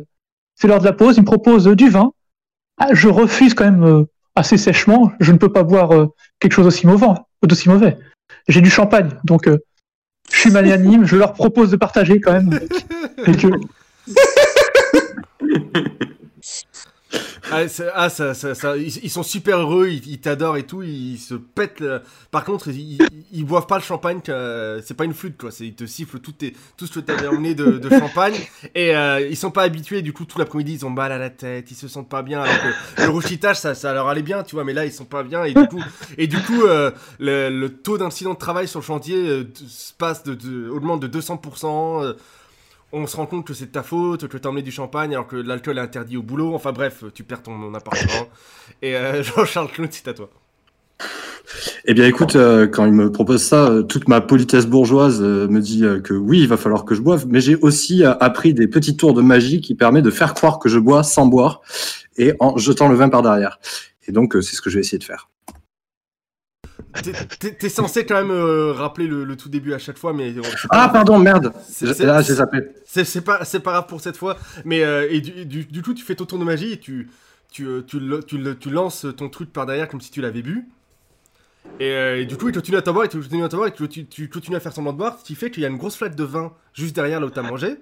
C'est 0.56 0.66
l'heure 0.66 0.80
de 0.80 0.84
la 0.84 0.92
pause. 0.92 1.16
Il 1.16 1.20
me 1.20 1.26
propose 1.26 1.68
euh, 1.68 1.76
du 1.76 1.88
vin. 1.88 2.12
Ah, 2.78 2.88
je 2.92 3.08
refuse 3.08 3.54
quand 3.54 3.64
même 3.64 3.84
euh, 3.84 4.04
assez 4.34 4.56
sèchement. 4.56 5.12
Je 5.20 5.30
ne 5.30 5.38
peux 5.38 5.52
pas 5.52 5.62
boire 5.62 6.08
quelque 6.40 6.52
chose 6.52 6.66
aussi 6.66 6.88
mauvais. 6.88 7.06
D'aussi 7.44 7.68
mauvais. 7.68 7.96
J'ai 8.48 8.60
du 8.60 8.70
champagne, 8.70 9.10
donc 9.24 9.48
je 9.48 10.36
suis 10.36 10.50
magnanime. 10.50 11.04
Je 11.04 11.16
leur 11.16 11.32
propose 11.32 11.70
de 11.70 11.76
partager 11.76 12.20
quand 12.20 12.32
même. 12.32 12.58
Ah, 17.50 17.62
ah, 17.94 18.08
ça, 18.08 18.34
ça, 18.34 18.76
ils, 18.76 19.10
sont 19.10 19.22
super 19.22 19.58
heureux, 19.58 19.88
ils, 19.88 20.20
t'adorent 20.20 20.56
et 20.56 20.62
tout, 20.62 20.82
ils 20.82 21.18
se 21.18 21.34
pètent. 21.34 21.80
le- 21.80 22.00
Par 22.30 22.44
contre, 22.44 22.68
ils, 22.68 22.98
ils, 23.32 23.44
boivent 23.44 23.66
pas 23.66 23.76
le 23.76 23.82
champagne, 23.82 24.20
que- 24.22 24.80
c'est 24.84 24.94
pas 24.94 25.04
une 25.04 25.12
flûte 25.12 25.36
quoi, 25.36 25.50
ils 25.60 25.74
te 25.74 25.84
sifflent 25.84 26.20
tout, 26.20 26.32
tout 26.76 26.86
ce 26.86 26.92
que 26.92 27.00
t'avais 27.00 27.26
emmené 27.26 27.54
de, 27.54 27.72
de 27.78 27.90
champagne 27.90 28.34
et 28.74 28.96
euh, 28.96 29.20
ils 29.28 29.36
sont 29.36 29.50
pas 29.50 29.64
habitués, 29.64 30.00
du 30.00 30.12
coup, 30.14 30.24
tout 30.24 30.38
l'après-midi 30.38 30.74
ils 30.74 30.86
ont 30.86 30.90
mal 30.90 31.12
à 31.12 31.18
la 31.18 31.28
tête, 31.30 31.70
ils 31.70 31.74
se 31.76 31.88
sentent 31.88 32.08
pas 32.08 32.22
bien. 32.22 32.42
Alors 32.42 32.54
que 32.96 33.02
le 33.02 33.08
rouchitage 33.10 33.56
ça, 33.58 33.74
ça 33.74 33.92
leur 33.92 34.08
allait 34.08 34.22
bien, 34.22 34.42
tu 34.44 34.54
vois, 34.54 34.64
mais 34.64 34.72
là 34.72 34.86
ils 34.86 34.92
sont 34.92 35.04
pas 35.04 35.22
bien 35.22 35.44
et 35.44 35.52
du 35.52 35.66
coup, 35.68 35.82
et 36.16 36.26
du 36.28 36.38
coup 36.40 36.62
euh, 36.62 36.90
le, 37.18 37.50
le 37.50 37.68
taux 37.68 37.98
d'incident 37.98 38.32
de 38.32 38.38
travail 38.38 38.66
sur 38.68 38.80
le 38.80 38.84
chantier 38.84 39.16
euh, 39.28 39.44
se 39.68 39.92
passe 39.92 40.22
de, 40.24 40.34
de- 40.34 40.68
augmente 40.70 41.00
de 41.00 41.20
200%. 41.20 42.14
On 42.92 43.06
se 43.06 43.16
rend 43.16 43.26
compte 43.26 43.46
que 43.46 43.54
c'est 43.54 43.66
de 43.66 43.72
ta 43.72 43.82
faute, 43.82 44.28
que 44.28 44.36
t'as 44.36 44.48
emmené 44.48 44.62
du 44.62 44.70
champagne 44.70 45.12
alors 45.12 45.26
que 45.26 45.36
l'alcool 45.36 45.78
est 45.78 45.82
interdit 45.82 46.16
au 46.16 46.22
boulot. 46.22 46.54
Enfin 46.54 46.72
bref, 46.72 47.04
tu 47.14 47.24
perds 47.24 47.42
ton 47.42 47.74
appartement. 47.74 48.28
Et 48.82 48.96
euh, 48.96 49.22
Jean-Charles 49.22 49.70
Claude, 49.70 49.88
c'est 49.92 50.08
à 50.08 50.14
toi. 50.14 50.30
Eh 51.84 51.94
bien, 51.94 52.06
écoute, 52.06 52.36
euh, 52.36 52.66
quand 52.66 52.86
il 52.86 52.92
me 52.92 53.10
propose 53.10 53.42
ça, 53.42 53.68
euh, 53.68 53.82
toute 53.82 54.08
ma 54.08 54.20
politesse 54.20 54.66
bourgeoise 54.66 55.20
euh, 55.20 55.48
me 55.48 55.60
dit 55.60 55.84
euh, 55.84 56.00
que 56.00 56.14
oui, 56.14 56.40
il 56.40 56.48
va 56.48 56.56
falloir 56.56 56.84
que 56.84 56.94
je 56.94 57.00
boive, 57.00 57.26
mais 57.28 57.40
j'ai 57.40 57.56
aussi 57.56 58.04
euh, 58.04 58.14
appris 58.20 58.54
des 58.54 58.68
petits 58.68 58.96
tours 58.96 59.14
de 59.14 59.22
magie 59.22 59.60
qui 59.60 59.74
permettent 59.74 60.04
de 60.04 60.10
faire 60.10 60.34
croire 60.34 60.58
que 60.58 60.68
je 60.68 60.78
bois 60.78 61.02
sans 61.02 61.26
boire 61.26 61.60
et 62.16 62.34
en 62.40 62.56
jetant 62.56 62.88
le 62.88 62.94
vin 62.94 63.08
par 63.08 63.22
derrière. 63.22 63.58
Et 64.06 64.12
donc, 64.12 64.36
euh, 64.36 64.40
c'est 64.40 64.56
ce 64.56 64.62
que 64.62 64.70
je 64.70 64.76
vais 64.76 64.80
essayer 64.80 64.98
de 64.98 65.04
faire. 65.04 65.28
T'es- 67.40 67.68
censé 67.68 68.04
quand 68.06 68.14
même 68.16 68.30
euh, 68.30 68.72
rappeler 68.72 69.06
le, 69.06 69.24
le 69.24 69.36
tout 69.36 69.48
début 69.48 69.72
à 69.72 69.78
chaque 69.78 69.98
fois, 69.98 70.12
mais 70.12 70.30
euh, 70.36 70.42
Ah, 70.70 70.88
pardon, 70.92 71.18
merde 71.18 71.52
Là, 72.04 72.20
j'ai 72.22 72.34
zappé. 72.34 72.58
C'est 72.84 73.24
pas, 73.24 73.44
c'est 73.44 73.60
pas 73.60 73.72
grave 73.72 73.86
pour 73.86 74.00
cette 74.00 74.16
fois. 74.16 74.36
Mais 74.64 74.82
euh, 74.84 75.06
et 75.10 75.20
du, 75.20 75.46
du, 75.46 75.64
du 75.64 75.82
coup, 75.82 75.94
tu 75.94 76.04
fais 76.04 76.14
ton 76.14 76.24
tour 76.26 76.38
de 76.38 76.44
magie 76.44 76.72
et 76.72 76.78
tu, 76.78 77.08
tu, 77.50 77.66
tu, 77.86 77.98
tu, 78.26 78.56
tu 78.58 78.70
lances 78.70 79.06
ton 79.16 79.28
truc 79.28 79.52
par 79.52 79.66
derrière 79.66 79.88
comme 79.88 80.00
si 80.00 80.10
tu 80.10 80.20
l'avais 80.20 80.42
bu. 80.42 80.66
Et, 81.80 81.90
euh, 81.92 82.20
et 82.20 82.26
du 82.26 82.36
coup, 82.36 82.48
il 82.48 82.54
continue 82.54 82.76
à 82.76 82.82
t'avoir, 82.82 83.04
il 83.06 83.08
continue 83.08 83.44
à 83.44 83.48
t'avoir, 83.48 83.68
et 83.68 83.72
tu, 84.08 84.28
continues 84.28 84.56
à 84.56 84.60
faire 84.60 84.72
semblant 84.72 84.92
de 84.92 84.98
boire, 84.98 85.16
ce 85.18 85.24
qui 85.24 85.34
fait 85.34 85.50
qu'il 85.50 85.62
y 85.62 85.66
a 85.66 85.68
une 85.68 85.76
grosse 85.78 85.96
flaque 85.96 86.16
de 86.16 86.24
vin 86.24 86.52
juste 86.74 86.94
derrière 86.94 87.20
là 87.20 87.26
où 87.26 87.30
t'as 87.30 87.42
mangé. 87.42 87.76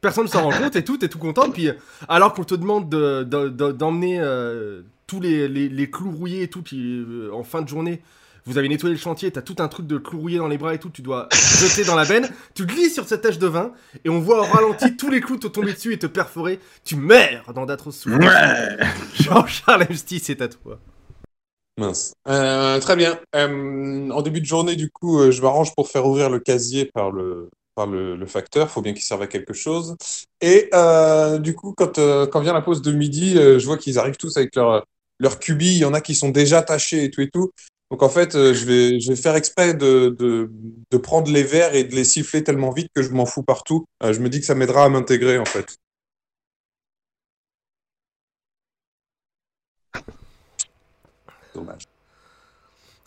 Personne 0.00 0.24
ne 0.24 0.28
s'en 0.28 0.42
rend 0.42 0.50
compte 0.58 0.76
et 0.76 0.84
tout, 0.84 0.96
t'es 0.98 1.08
tout 1.08 1.18
content. 1.18 1.50
Puis, 1.50 1.68
alors 2.08 2.32
qu'on 2.34 2.44
te 2.44 2.54
demande 2.54 2.88
de- 2.90 3.22
de- 3.22 3.48
de- 3.48 3.72
d'emmener 3.72 4.18
euh, 4.20 4.82
tous 5.06 5.20
les, 5.20 5.46
les, 5.48 5.68
les 5.68 5.90
clous 5.90 6.10
rouillés 6.10 6.42
et 6.42 6.48
tout, 6.48 6.62
qui, 6.62 7.04
euh, 7.08 7.30
en 7.32 7.42
fin 7.44 7.62
de 7.62 7.68
journée, 7.68 8.00
vous 8.46 8.58
avez 8.58 8.68
nettoyé 8.68 8.94
le 8.94 9.00
chantier, 9.00 9.30
t'as 9.30 9.42
tout 9.42 9.56
un 9.58 9.68
truc 9.68 9.86
de 9.86 10.00
rouillés 10.02 10.38
dans 10.38 10.48
les 10.48 10.58
bras 10.58 10.74
et 10.74 10.78
tout, 10.78 10.90
tu 10.90 11.02
dois 11.02 11.28
jeter 11.32 11.84
dans 11.84 11.96
la 11.96 12.04
benne, 12.04 12.28
tu 12.54 12.66
glisses 12.66 12.94
sur 12.94 13.06
cette 13.06 13.22
tache 13.22 13.38
de 13.38 13.46
vin, 13.46 13.72
et 14.04 14.08
on 14.08 14.20
voit 14.20 14.40
au 14.40 14.44
ralenti 14.44 14.96
tous 14.98 15.10
les 15.10 15.20
clous 15.20 15.38
te 15.38 15.46
tomber 15.46 15.72
dessus 15.72 15.92
et 15.92 15.98
te 15.98 16.06
perforer. 16.06 16.60
Tu 16.84 16.96
meurs 16.96 17.52
dans 17.54 17.66
d'atroces 17.66 17.98
souffrances. 17.98 18.24
Ouais 18.24 18.86
Jean-Charles 19.20 19.86
Amsty, 19.88 20.18
c'est 20.20 20.40
à 20.40 20.48
toi. 20.48 20.78
Mince. 21.78 22.12
Euh, 22.28 22.78
très 22.80 22.96
bien. 22.96 23.18
Euh, 23.34 24.10
en 24.10 24.22
début 24.22 24.40
de 24.40 24.46
journée, 24.46 24.76
du 24.76 24.90
coup, 24.90 25.20
euh, 25.20 25.30
je 25.30 25.40
m'arrange 25.40 25.74
pour 25.74 25.88
faire 25.88 26.06
ouvrir 26.06 26.28
le 26.28 26.38
casier 26.38 26.84
par 26.84 27.10
le, 27.10 27.48
par 27.74 27.86
le, 27.86 28.16
le 28.16 28.26
facteur. 28.26 28.70
faut 28.70 28.82
bien 28.82 28.92
qu'il 28.92 29.02
serve 29.02 29.22
à 29.22 29.26
quelque 29.26 29.54
chose. 29.54 29.96
Et 30.40 30.68
euh, 30.74 31.38
du 31.38 31.54
coup, 31.54 31.74
quand, 31.76 31.98
euh, 31.98 32.26
quand 32.26 32.40
vient 32.40 32.52
la 32.52 32.62
pause 32.62 32.82
de 32.82 32.92
midi, 32.92 33.38
euh, 33.38 33.58
je 33.58 33.66
vois 33.66 33.78
qu'ils 33.78 33.98
arrivent 33.98 34.16
tous 34.16 34.36
avec 34.36 34.54
leur, 34.56 34.84
leur 35.18 35.38
cubi. 35.38 35.66
Il 35.66 35.78
y 35.78 35.84
en 35.84 35.94
a 35.94 36.00
qui 36.00 36.14
sont 36.14 36.30
déjà 36.30 36.62
tachés 36.62 37.04
et 37.04 37.10
tout 37.10 37.22
et 37.22 37.30
tout. 37.30 37.50
Donc 37.90 38.02
en 38.04 38.08
fait, 38.08 38.34
euh, 38.36 38.54
je 38.54 38.64
vais, 38.66 39.00
je 39.00 39.08
vais 39.10 39.16
faire 39.16 39.34
exprès 39.34 39.74
de, 39.74 40.14
de, 40.18 40.50
de 40.90 40.96
prendre 40.98 41.30
les 41.30 41.42
verres 41.42 41.74
et 41.74 41.84
de 41.84 41.94
les 41.94 42.04
siffler 42.04 42.44
tellement 42.44 42.70
vite 42.70 42.88
que 42.94 43.02
je 43.02 43.10
m'en 43.10 43.26
fous 43.26 43.42
partout. 43.42 43.86
Euh, 44.04 44.12
je 44.12 44.20
me 44.20 44.28
dis 44.28 44.38
que 44.40 44.46
ça 44.46 44.54
m'aidera 44.54 44.84
à 44.84 44.88
m'intégrer 44.88 45.38
en 45.38 45.44
fait. 45.44 45.76
Dommage. 51.54 51.86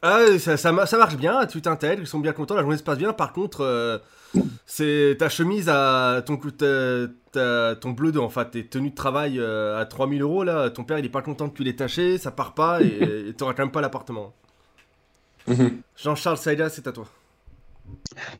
Ah, 0.01 0.37
ça, 0.37 0.57
ça, 0.57 0.71
ma- 0.73 0.85
ça 0.85 0.97
marche 0.97 1.15
bien, 1.15 1.45
tu 1.45 1.61
t'intègres, 1.61 2.01
ils 2.01 2.07
sont 2.07 2.19
bien 2.19 2.33
contents, 2.33 2.55
la 2.55 2.61
journée 2.61 2.77
se 2.77 2.83
passe 2.83 2.97
bien. 2.97 3.13
Par 3.13 3.31
contre, 3.31 3.61
euh, 3.61 3.97
c'est 4.65 5.15
ta 5.19 5.29
chemise 5.29 5.69
à 5.69 6.23
ton, 6.25 6.37
cou- 6.37 6.51
ta- 6.51 7.07
ta- 7.31 7.75
ton 7.77 7.91
bleu 7.91 8.11
de, 8.11 8.19
enfin 8.19 8.45
tes 8.45 8.67
tenues 8.67 8.91
de 8.91 8.95
travail 8.95 9.39
à 9.41 9.85
3000 9.85 10.21
euros 10.23 10.43
là. 10.43 10.69
Ton 10.71 10.83
père 10.85 10.99
il 10.99 11.05
est 11.05 11.09
pas 11.09 11.21
content 11.23 11.49
que 11.49 11.57
tu 11.57 11.63
l'aies 11.63 11.75
taché, 11.77 12.17
ça 12.19 12.31
part 12.31 12.53
pas 12.55 12.81
et 12.83 13.29
et 13.29 13.33
t'auras 13.35 13.53
quand 13.55 13.63
même 13.63 13.71
pas 13.71 13.81
l'appartement. 13.81 14.33
Mhm. 15.47 15.81
Jean-Charles 15.95 16.37
Saïda, 16.37 16.69
c'est 16.69 16.87
à 16.87 16.91
toi. 16.91 17.05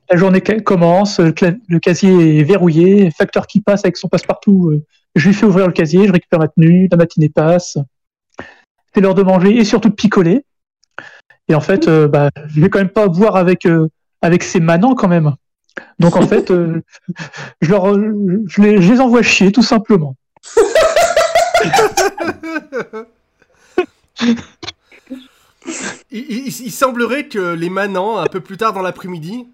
La 0.09 0.17
journée 0.17 0.41
commence, 0.41 1.19
le, 1.19 1.79
casier 1.79 2.39
est 2.39 2.43
verrouillé, 2.43 3.11
facteur 3.11 3.47
qui 3.47 3.59
passe 3.59 3.83
avec 3.83 3.97
son 3.97 4.07
passe-partout, 4.07 4.69
euh, 4.71 4.83
je 5.15 5.27
lui 5.27 5.35
fais 5.35 5.45
ouvrir 5.45 5.67
le 5.67 5.73
casier, 5.73 6.07
je 6.07 6.11
récupère 6.11 6.39
ma 6.39 6.47
tenue, 6.47 6.87
la 6.89 6.97
matinée 6.97 7.29
passe. 7.29 7.77
C'est 8.93 9.01
l'heure 9.01 9.15
de 9.15 9.23
manger 9.23 9.57
et 9.57 9.63
surtout 9.63 9.89
de 9.89 9.95
picoler. 9.95 10.45
Et 11.47 11.55
en 11.55 11.61
fait, 11.61 11.87
euh, 11.87 12.07
bah, 12.07 12.29
je 12.47 12.61
vais 12.61 12.69
quand 12.69 12.79
même 12.79 12.89
pas 12.89 13.07
boire 13.07 13.35
avec, 13.35 13.65
euh, 13.65 13.89
avec 14.21 14.43
ces 14.43 14.59
manants 14.59 14.95
quand 14.95 15.07
même. 15.07 15.33
Donc 15.99 16.15
en 16.15 16.27
fait, 16.27 16.51
euh, 16.51 16.81
je, 17.61 17.71
leur, 17.71 17.93
je, 17.93 18.61
les, 18.61 18.81
je 18.81 18.93
les 18.93 19.01
envoie 19.01 19.23
chier 19.23 19.51
tout 19.51 19.63
simplement. 19.63 20.15
Il, 26.11 26.71
semblerait 26.71 27.27
que 27.27 27.53
les 27.53 27.69
manants, 27.69 28.17
un 28.17 28.27
peu 28.27 28.41
plus 28.41 28.57
tard 28.57 28.73
dans 28.73 28.81
l'après-midi, 28.81 29.47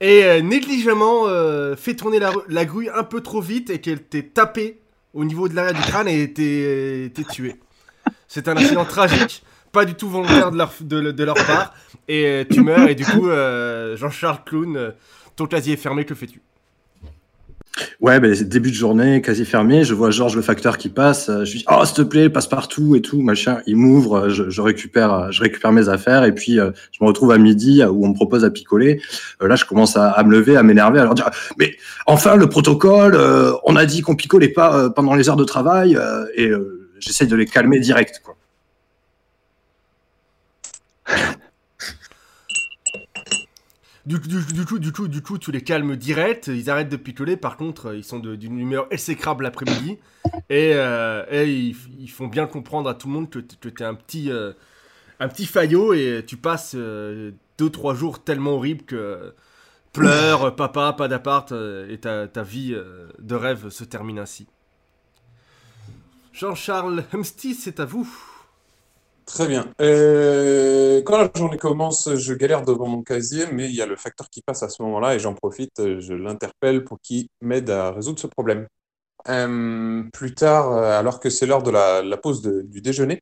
aient 0.00 0.24
euh, 0.24 0.42
négligemment 0.42 1.26
euh, 1.26 1.76
fait 1.76 1.94
tourner 1.94 2.18
la, 2.18 2.32
la 2.48 2.62
un 2.94 3.02
peu 3.04 3.20
trop 3.20 3.40
vite 3.40 3.70
et 3.70 3.80
qu'elle 3.80 4.02
t'ait 4.02 4.22
tapé 4.22 4.80
au 5.12 5.24
niveau 5.24 5.48
de 5.48 5.54
l'arrière 5.54 5.74
du 5.74 5.82
crâne 5.82 6.08
et 6.08 6.32
t'ait 6.32 7.10
t'ait 7.14 7.24
tué. 7.24 7.56
C'est 8.28 8.48
un 8.48 8.56
accident 8.56 8.84
tragique, 8.84 9.42
pas 9.72 9.84
du 9.84 9.94
tout 9.94 10.08
volontaire 10.08 10.50
de 10.50 11.24
leur, 11.24 11.34
part, 11.34 11.74
et 12.08 12.24
euh, 12.26 12.44
tu 12.50 12.60
meurs, 12.60 12.88
et 12.88 12.94
du 12.94 13.04
coup, 13.04 13.28
euh, 13.28 13.96
Jean-Charles 13.96 14.42
Clown, 14.44 14.76
euh, 14.76 14.90
ton 15.36 15.46
casier 15.46 15.74
est 15.74 15.78
fermé, 15.78 16.04
que 16.04 16.14
fais-tu? 16.14 16.40
Ouais, 18.00 18.20
ben, 18.20 18.34
début 18.34 18.70
de 18.70 18.76
journée, 18.76 19.20
quasi 19.20 19.44
fermé. 19.44 19.84
Je 19.84 19.94
vois 19.94 20.10
Georges 20.10 20.36
le 20.36 20.42
facteur 20.42 20.78
qui 20.78 20.88
passe. 20.88 21.28
euh, 21.28 21.44
Je 21.44 21.52
lui 21.52 21.58
dis, 21.60 21.64
oh, 21.70 21.84
s'il 21.84 21.96
te 21.96 22.02
plaît, 22.02 22.28
passe 22.28 22.46
partout 22.46 22.96
et 22.96 23.02
tout, 23.02 23.20
machin. 23.20 23.58
Il 23.66 23.76
m'ouvre, 23.76 24.18
euh, 24.18 24.28
je, 24.28 24.60
récupère, 24.60 25.12
euh, 25.12 25.30
je 25.30 25.42
récupère 25.42 25.72
mes 25.72 25.88
affaires 25.88 26.24
et 26.24 26.32
puis 26.32 26.54
je 26.56 26.98
me 27.00 27.06
retrouve 27.06 27.32
à 27.32 27.38
midi 27.38 27.82
où 27.84 28.04
on 28.04 28.08
me 28.10 28.14
propose 28.14 28.44
à 28.44 28.50
picoler. 28.50 29.00
Là, 29.40 29.56
je 29.56 29.64
commence 29.64 29.96
à, 29.96 30.22
me 30.24 30.30
lever, 30.30 30.56
à 30.56 30.62
m'énerver, 30.62 31.00
à 31.00 31.04
leur 31.04 31.14
dire, 31.14 31.30
mais 31.58 31.76
enfin, 32.06 32.36
le 32.36 32.48
protocole, 32.48 33.18
on 33.64 33.76
a 33.76 33.86
dit 33.86 34.00
qu'on 34.02 34.16
picolait 34.16 34.48
pas 34.48 34.90
pendant 34.90 35.14
les 35.14 35.28
heures 35.28 35.36
de 35.36 35.44
travail 35.44 35.98
et 36.34 36.50
j'essaie 36.98 37.26
de 37.26 37.36
les 37.36 37.46
calmer 37.46 37.78
direct, 37.80 38.20
quoi. 38.24 38.36
Du, 44.06 44.20
du, 44.20 44.44
du 44.44 44.64
coup, 44.64 44.78
du 44.78 44.92
coup, 44.92 45.08
du 45.08 45.20
coup, 45.20 45.36
tu 45.36 45.50
les 45.50 45.62
calmes 45.62 45.96
direct. 45.96 46.46
Ils 46.46 46.70
arrêtent 46.70 46.88
de 46.88 46.96
picoler. 46.96 47.36
Par 47.36 47.56
contre, 47.56 47.94
ils 47.94 48.04
sont 48.04 48.20
d'une 48.20 48.58
humeur 48.58 48.86
exécrable 48.90 49.42
l'après-midi 49.42 49.98
et, 50.48 50.72
euh, 50.74 51.24
et 51.30 51.50
ils, 51.50 51.76
ils 51.98 52.10
font 52.10 52.28
bien 52.28 52.46
comprendre 52.46 52.88
à 52.88 52.94
tout 52.94 53.08
le 53.08 53.14
monde 53.14 53.30
que, 53.30 53.40
que 53.40 53.68
t'es 53.68 53.84
un 53.84 53.94
petit, 53.94 54.30
euh, 54.30 54.52
un 55.18 55.28
petit 55.28 55.46
faillot 55.46 55.92
et 55.92 56.24
tu 56.26 56.36
passes 56.36 56.74
euh, 56.76 57.32
deux 57.58 57.70
trois 57.70 57.94
jours 57.94 58.22
tellement 58.22 58.52
horribles 58.52 58.84
que 58.84 59.34
pleure, 59.92 60.54
papa, 60.56 60.92
pas 60.92 61.08
d'appart 61.08 61.50
euh, 61.52 61.90
et 61.90 61.98
ta, 61.98 62.28
ta 62.28 62.42
vie 62.42 62.74
euh, 62.74 63.08
de 63.18 63.34
rêve 63.34 63.70
se 63.70 63.84
termine 63.84 64.18
ainsi. 64.18 64.46
Jean-Charles 66.32 67.04
Humsty, 67.12 67.54
c'est 67.54 67.80
à 67.80 67.84
vous. 67.86 68.08
Très 69.26 69.48
bien. 69.48 69.72
Euh, 69.80 71.02
quand 71.02 71.18
la 71.18 71.28
journée 71.34 71.58
commence, 71.58 72.14
je 72.14 72.32
galère 72.32 72.62
devant 72.62 72.86
mon 72.86 73.02
casier, 73.02 73.46
mais 73.52 73.64
il 73.64 73.74
y 73.74 73.82
a 73.82 73.86
le 73.86 73.96
facteur 73.96 74.30
qui 74.30 74.40
passe 74.40 74.62
à 74.62 74.68
ce 74.68 74.80
moment-là 74.82 75.16
et 75.16 75.18
j'en 75.18 75.34
profite, 75.34 75.80
euh, 75.80 76.00
je 76.00 76.14
l'interpelle 76.14 76.84
pour 76.84 77.00
qu'il 77.00 77.26
m'aide 77.40 77.68
à 77.70 77.90
résoudre 77.90 78.20
ce 78.20 78.28
problème. 78.28 78.68
Euh, 79.28 80.04
plus 80.12 80.34
tard, 80.34 80.72
alors 80.72 81.18
que 81.18 81.28
c'est 81.30 81.46
l'heure 81.46 81.64
de 81.64 81.72
la, 81.72 82.16
pause 82.18 82.40
du 82.42 82.80
déjeuner, 82.80 83.20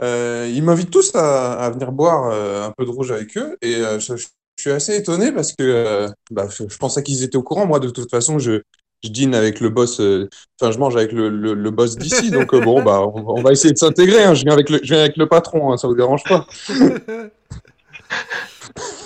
ils 0.00 0.62
m'invitent 0.62 0.90
tous 0.92 1.14
à, 1.16 1.68
venir 1.70 1.90
boire 1.92 2.30
un 2.30 2.72
peu 2.76 2.84
de 2.84 2.90
rouge 2.90 3.10
avec 3.10 3.36
eux 3.36 3.58
et 3.60 3.82
je, 3.98 4.16
je 4.16 4.26
suis 4.56 4.70
assez 4.70 4.96
étonné 4.96 5.32
parce 5.32 5.52
que 5.52 6.06
bah, 6.30 6.48
je 6.48 6.76
pensais 6.78 7.02
qu'ils 7.02 7.24
étaient 7.24 7.36
au 7.36 7.42
courant. 7.42 7.66
Moi, 7.66 7.80
de 7.80 7.90
toute 7.90 8.10
façon, 8.10 8.38
je, 8.38 8.62
je 9.02 9.08
dîne 9.10 9.34
avec 9.34 9.60
le 9.60 9.70
boss, 9.70 10.00
euh, 10.00 10.28
enfin, 10.60 10.72
je 10.72 10.78
mange 10.78 10.96
avec 10.96 11.12
le, 11.12 11.28
le, 11.30 11.54
le 11.54 11.70
boss 11.70 11.96
d'ici, 11.98 12.30
donc 12.32 12.54
euh, 12.54 12.60
bon, 12.60 12.82
bah, 12.82 13.00
on, 13.02 13.22
va- 13.22 13.32
on 13.32 13.42
va 13.42 13.52
essayer 13.52 13.72
de 13.72 13.78
s'intégrer. 13.78 14.24
hein. 14.24 14.34
Je 14.34 14.42
viens 14.44 14.52
avec 14.52 14.70
le, 14.70 14.78
je 14.82 14.92
viens 14.94 15.00
avec 15.02 15.16
le 15.16 15.26
patron, 15.28 15.72
hein, 15.72 15.76
ça 15.76 15.88
vous 15.88 15.94
dérange 15.94 16.26
pas. 16.26 16.46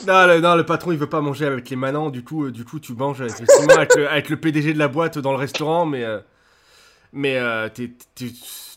Non 0.07 0.27
le, 0.27 0.41
non, 0.41 0.55
le 0.57 0.65
patron 0.67 0.93
il 0.93 0.99
veut 0.99 1.09
pas 1.09 1.21
manger 1.21 1.47
avec 1.47 1.71
les 1.71 1.77
manants, 1.77 2.11
du 2.11 2.23
coup, 2.23 2.45
euh, 2.47 2.53
du 2.53 2.65
coup 2.65 2.79
tu 2.81 2.93
manges 2.95 3.23
effectivement 3.23 3.77
avec 3.77 3.95
le, 3.95 4.09
avec 4.09 4.29
le 4.29 4.37
PDG 4.39 4.75
de 4.75 4.79
la 4.79 4.89
boîte 4.89 5.19
dans 5.19 5.33
le 5.33 5.39
restaurant, 5.39 5.87
mais, 5.87 6.05
euh, 6.05 6.19
mais 7.13 7.37
euh, 7.39 7.69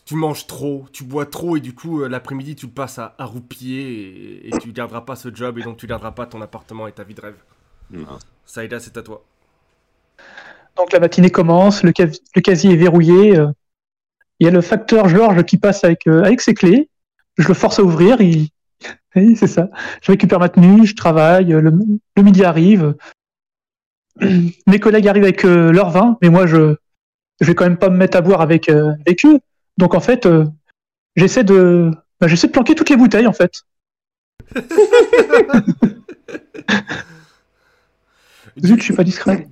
tu 0.04 0.14
manges 0.14 0.46
trop, 0.46 0.86
tu 0.92 1.04
bois 1.04 1.26
trop 1.26 1.56
et 1.56 1.60
du 1.60 1.74
coup 1.74 2.02
euh, 2.02 2.08
l'après-midi 2.08 2.56
tu 2.56 2.66
le 2.66 2.72
passes 2.72 2.98
à, 2.98 3.14
à 3.18 3.24
roupiller 3.26 3.82
et, 3.82 4.48
et 4.48 4.58
tu 4.58 4.72
garderas 4.72 5.02
pas 5.02 5.16
ce 5.16 5.34
job 5.34 5.58
et 5.58 5.62
donc 5.62 5.76
tu 5.76 5.86
garderas 5.86 6.12
pas 6.12 6.26
ton 6.26 6.40
appartement 6.42 6.86
et 6.88 6.92
ta 6.92 7.04
vie 7.04 7.14
de 7.14 7.20
rêve. 7.20 7.36
Saïda, 8.46 8.80
c'est 8.80 8.96
à 8.96 9.02
toi. 9.02 9.24
Donc 10.78 10.92
la 10.92 11.00
matinée 11.00 11.30
commence, 11.30 11.82
le, 11.82 11.92
ca- 11.96 12.06
le 12.34 12.40
casier 12.40 12.72
est 12.72 12.76
verrouillé. 12.76 13.36
euh, 13.38 13.48
Il 14.40 14.44
y 14.46 14.48
a 14.48 14.52
le 14.52 14.60
facteur 14.60 15.08
Georges 15.08 15.42
qui 15.44 15.58
passe 15.58 15.82
avec, 15.84 16.06
euh, 16.06 16.22
avec 16.22 16.40
ses 16.40 16.54
clés. 16.54 16.88
Je 17.36 17.46
le 17.48 17.54
force 17.54 17.78
à 17.78 17.82
ouvrir. 17.82 18.20
Il... 18.20 18.48
Oui, 19.16 19.36
c'est 19.36 19.46
ça. 19.48 19.68
Je 20.02 20.12
récupère 20.12 20.38
ma 20.38 20.48
tenue, 20.48 20.86
je 20.86 20.94
travaille. 20.94 21.52
euh, 21.52 21.60
Le, 21.60 21.72
le 22.16 22.22
midi 22.22 22.44
arrive. 22.44 22.94
Mes 24.66 24.78
collègues 24.80 25.08
arrivent 25.08 25.24
avec 25.24 25.44
euh, 25.44 25.72
leur 25.72 25.90
vin, 25.90 26.16
mais 26.22 26.28
moi 26.28 26.46
je 26.46 26.76
je 27.40 27.46
vais 27.46 27.54
quand 27.54 27.64
même 27.64 27.78
pas 27.78 27.88
me 27.88 27.96
mettre 27.96 28.16
à 28.16 28.20
boire 28.20 28.40
avec 28.40 28.68
avec 28.68 29.24
eux. 29.24 29.38
Donc 29.76 29.94
en 29.94 30.00
fait, 30.00 30.28
j'essaie 31.14 31.44
de 31.44 31.90
bah, 32.20 32.26
j'essaie 32.26 32.48
de 32.48 32.52
planquer 32.52 32.74
toutes 32.74 32.90
les 32.90 32.96
bouteilles 32.96 33.28
en 33.28 33.32
fait. 33.32 33.62
Zut, 38.64 38.78
je 38.78 38.82
suis 38.82 38.94
pas 38.94 39.04
discret. 39.04 39.46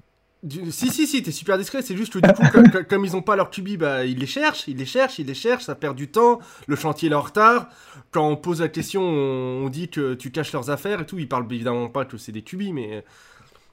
Si, 0.71 0.91
si, 0.91 1.07
si, 1.07 1.23
t'es 1.23 1.33
super 1.33 1.59
discret, 1.59 1.83
c'est 1.83 1.97
juste 1.97 2.13
que 2.13 2.19
du 2.19 2.33
coup, 2.33 2.43
comme, 2.53 2.71
comme- 2.85 3.05
ils 3.05 3.17
ont 3.17 3.23
pas 3.23 3.37
leur 3.37 3.51
tubi, 3.51 3.77
bah, 3.77 4.05
ils 4.05 4.19
les 4.19 4.27
cherchent, 4.27 4.69
ils 4.69 4.77
les 4.77 4.87
cherchent, 4.87 5.19
ils 5.19 5.27
les 5.27 5.35
cherchent, 5.35 5.65
ça 5.65 5.75
perd 5.75 5.97
du 5.97 6.09
temps, 6.09 6.41
le 6.67 6.77
chantier 6.77 7.11
est 7.11 7.15
en 7.15 7.21
retard. 7.21 7.69
Quand 8.11 8.29
on 8.29 8.37
pose 8.37 8.61
la 8.61 8.69
question, 8.69 9.03
on, 9.03 9.69
dit 9.69 9.89
que 9.89 10.15
tu 10.15 10.31
caches 10.31 10.53
leurs 10.53 10.71
affaires 10.71 11.01
et 11.01 11.07
tout, 11.07 11.19
ils 11.19 11.29
parlent 11.29 11.47
évidemment 11.51 11.89
pas 11.89 12.05
que 12.05 12.17
c'est 12.17 12.33
des 12.33 12.43
tubis, 12.43 12.73
mais. 12.73 13.05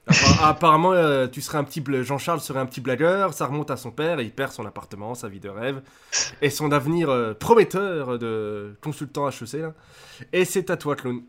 apparemment, 0.42 0.92
euh, 0.92 1.26
tu 1.28 1.40
serais 1.40 1.56
un 1.56 1.64
petit 1.64 1.82
Jean-Charles 2.02 2.40
serait 2.40 2.60
un 2.60 2.66
petit 2.66 2.82
blagueur, 2.82 3.32
ça 3.32 3.46
remonte 3.46 3.70
à 3.70 3.78
son 3.78 3.90
père 3.90 4.20
et 4.20 4.24
il 4.24 4.32
perd 4.32 4.52
son 4.52 4.66
appartement, 4.66 5.14
sa 5.14 5.28
vie 5.28 5.40
de 5.40 5.48
rêve 5.48 5.80
et 6.42 6.50
son 6.50 6.72
avenir 6.72 7.08
euh, 7.08 7.32
prometteur 7.32 8.18
de 8.18 8.76
consultant 8.82 9.26
HEC. 9.30 9.54
Là. 9.54 9.72
Et 10.34 10.44
c'est 10.44 10.68
à 10.68 10.76
toi, 10.76 10.94
Clone. 10.94 11.22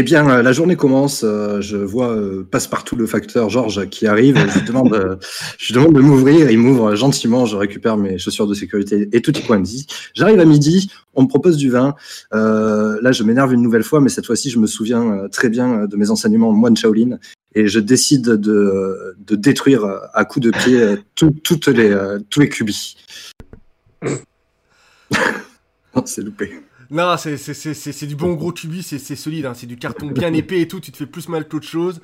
Eh 0.00 0.04
bien, 0.04 0.30
euh, 0.30 0.42
la 0.42 0.52
journée 0.52 0.76
commence. 0.76 1.24
euh, 1.24 1.60
je 1.60 1.76
vois 1.76 2.10
euh, 2.12 2.46
passe-partout 2.48 2.94
le 2.94 3.08
facteur 3.08 3.50
Georges 3.50 3.88
qui 3.88 4.06
arrive. 4.06 4.38
Je 4.38 4.60
lui 4.60 4.64
demande, 4.64 4.90
demande 5.74 5.92
de 5.92 6.00
m'ouvrir. 6.00 6.52
Il 6.52 6.58
m'ouvre 6.58 6.94
gentiment. 6.94 7.46
Je 7.46 7.56
récupère 7.56 7.96
mes 7.96 8.16
chaussures 8.16 8.46
de 8.46 8.54
sécurité 8.54 9.08
et 9.12 9.20
tout 9.22 9.32
point 9.32 9.58
dit. 9.58 9.88
J'arrive 10.14 10.38
à 10.38 10.44
midi. 10.44 10.92
On 11.14 11.22
me 11.22 11.26
propose 11.26 11.56
du 11.56 11.68
vin. 11.68 11.96
Là, 12.30 13.10
je 13.10 13.24
m'énerve 13.24 13.52
une 13.52 13.60
nouvelle 13.60 13.82
fois, 13.82 14.00
mais 14.00 14.08
cette 14.08 14.26
fois-ci, 14.26 14.50
je 14.50 14.60
me 14.60 14.68
souviens 14.68 15.26
très 15.32 15.48
bien 15.48 15.86
de 15.86 15.96
mes 15.96 16.10
enseignements 16.10 16.50
en 16.50 16.52
moine 16.52 16.76
Shaolin 16.76 17.18
et 17.56 17.66
je 17.66 17.80
décide 17.80 18.28
de, 18.28 19.16
détruire 19.28 19.84
à 20.14 20.24
coups 20.24 20.46
de 20.46 20.52
pied 20.52 20.94
tous 21.16 22.38
les 22.38 22.48
cubis. 22.48 22.98
C'est 26.04 26.22
loupé. 26.22 26.52
Non, 26.90 27.16
c'est- 27.18 27.36
c'est 27.36 27.54
c'est- 27.54 27.74
c'est- 27.74 27.92
c'est 27.92 28.06
du 28.06 28.16
bon 28.16 28.32
gros 28.34 28.52
tubi, 28.52 28.82
c'est 28.82 28.98
c'est 28.98 29.16
solide, 29.16 29.46
hein, 29.46 29.54
c'est 29.54 29.66
du 29.66 29.76
carton 29.76 30.06
bien 30.06 30.32
épais 30.42 30.60
et 30.62 30.68
tout, 30.68 30.80
tu 30.80 30.90
te 30.92 30.96
fais 30.96 31.06
plus 31.06 31.28
mal 31.28 31.46
qu'autre 31.46 31.66
chose. 31.66 32.00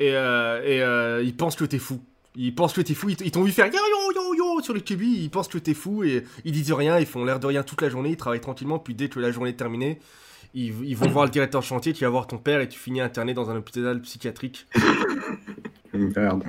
Et, 0.00 0.12
euh, 0.14 0.62
et 0.64 0.80
euh, 0.82 1.22
ils 1.24 1.36
pensent 1.36 1.56
que 1.56 1.64
t'es 1.64 1.78
fou. 1.78 2.00
Ils 2.36 2.54
pensent 2.54 2.72
que 2.72 2.80
t'es 2.80 2.94
fou, 2.94 3.08
ils 3.08 3.30
t'ont 3.32 3.42
vu 3.42 3.50
faire 3.50 3.66
yo 3.66 3.72
yo 3.72 4.12
yo 4.14 4.34
yo 4.34 4.62
sur 4.62 4.72
le 4.74 4.80
tubi, 4.80 5.22
ils 5.24 5.30
pensent 5.30 5.48
que 5.48 5.58
t'es 5.58 5.74
fou 5.74 6.04
et 6.04 6.24
ils 6.44 6.52
disent 6.52 6.72
rien, 6.72 6.98
ils 7.00 7.06
font 7.06 7.24
l'air 7.24 7.40
de 7.40 7.46
rien 7.46 7.64
toute 7.64 7.82
la 7.82 7.88
journée, 7.88 8.10
ils 8.10 8.16
travaillent 8.16 8.40
tranquillement, 8.40 8.78
puis 8.78 8.94
dès 8.94 9.08
que 9.08 9.18
la 9.18 9.32
journée 9.32 9.50
est 9.50 9.54
terminée, 9.54 9.98
ils, 10.54 10.72
ils 10.84 10.96
vont 10.96 11.08
voir 11.08 11.24
le 11.24 11.30
directeur 11.32 11.62
chantier, 11.64 11.92
tu 11.92 12.04
vas 12.04 12.10
voir 12.10 12.28
ton 12.28 12.38
père 12.38 12.60
et 12.60 12.68
tu 12.68 12.78
finis 12.78 13.00
interné 13.00 13.34
dans 13.34 13.50
un 13.50 13.56
hôpital 13.56 14.00
psychiatrique. 14.02 14.66
Merde. 15.92 16.44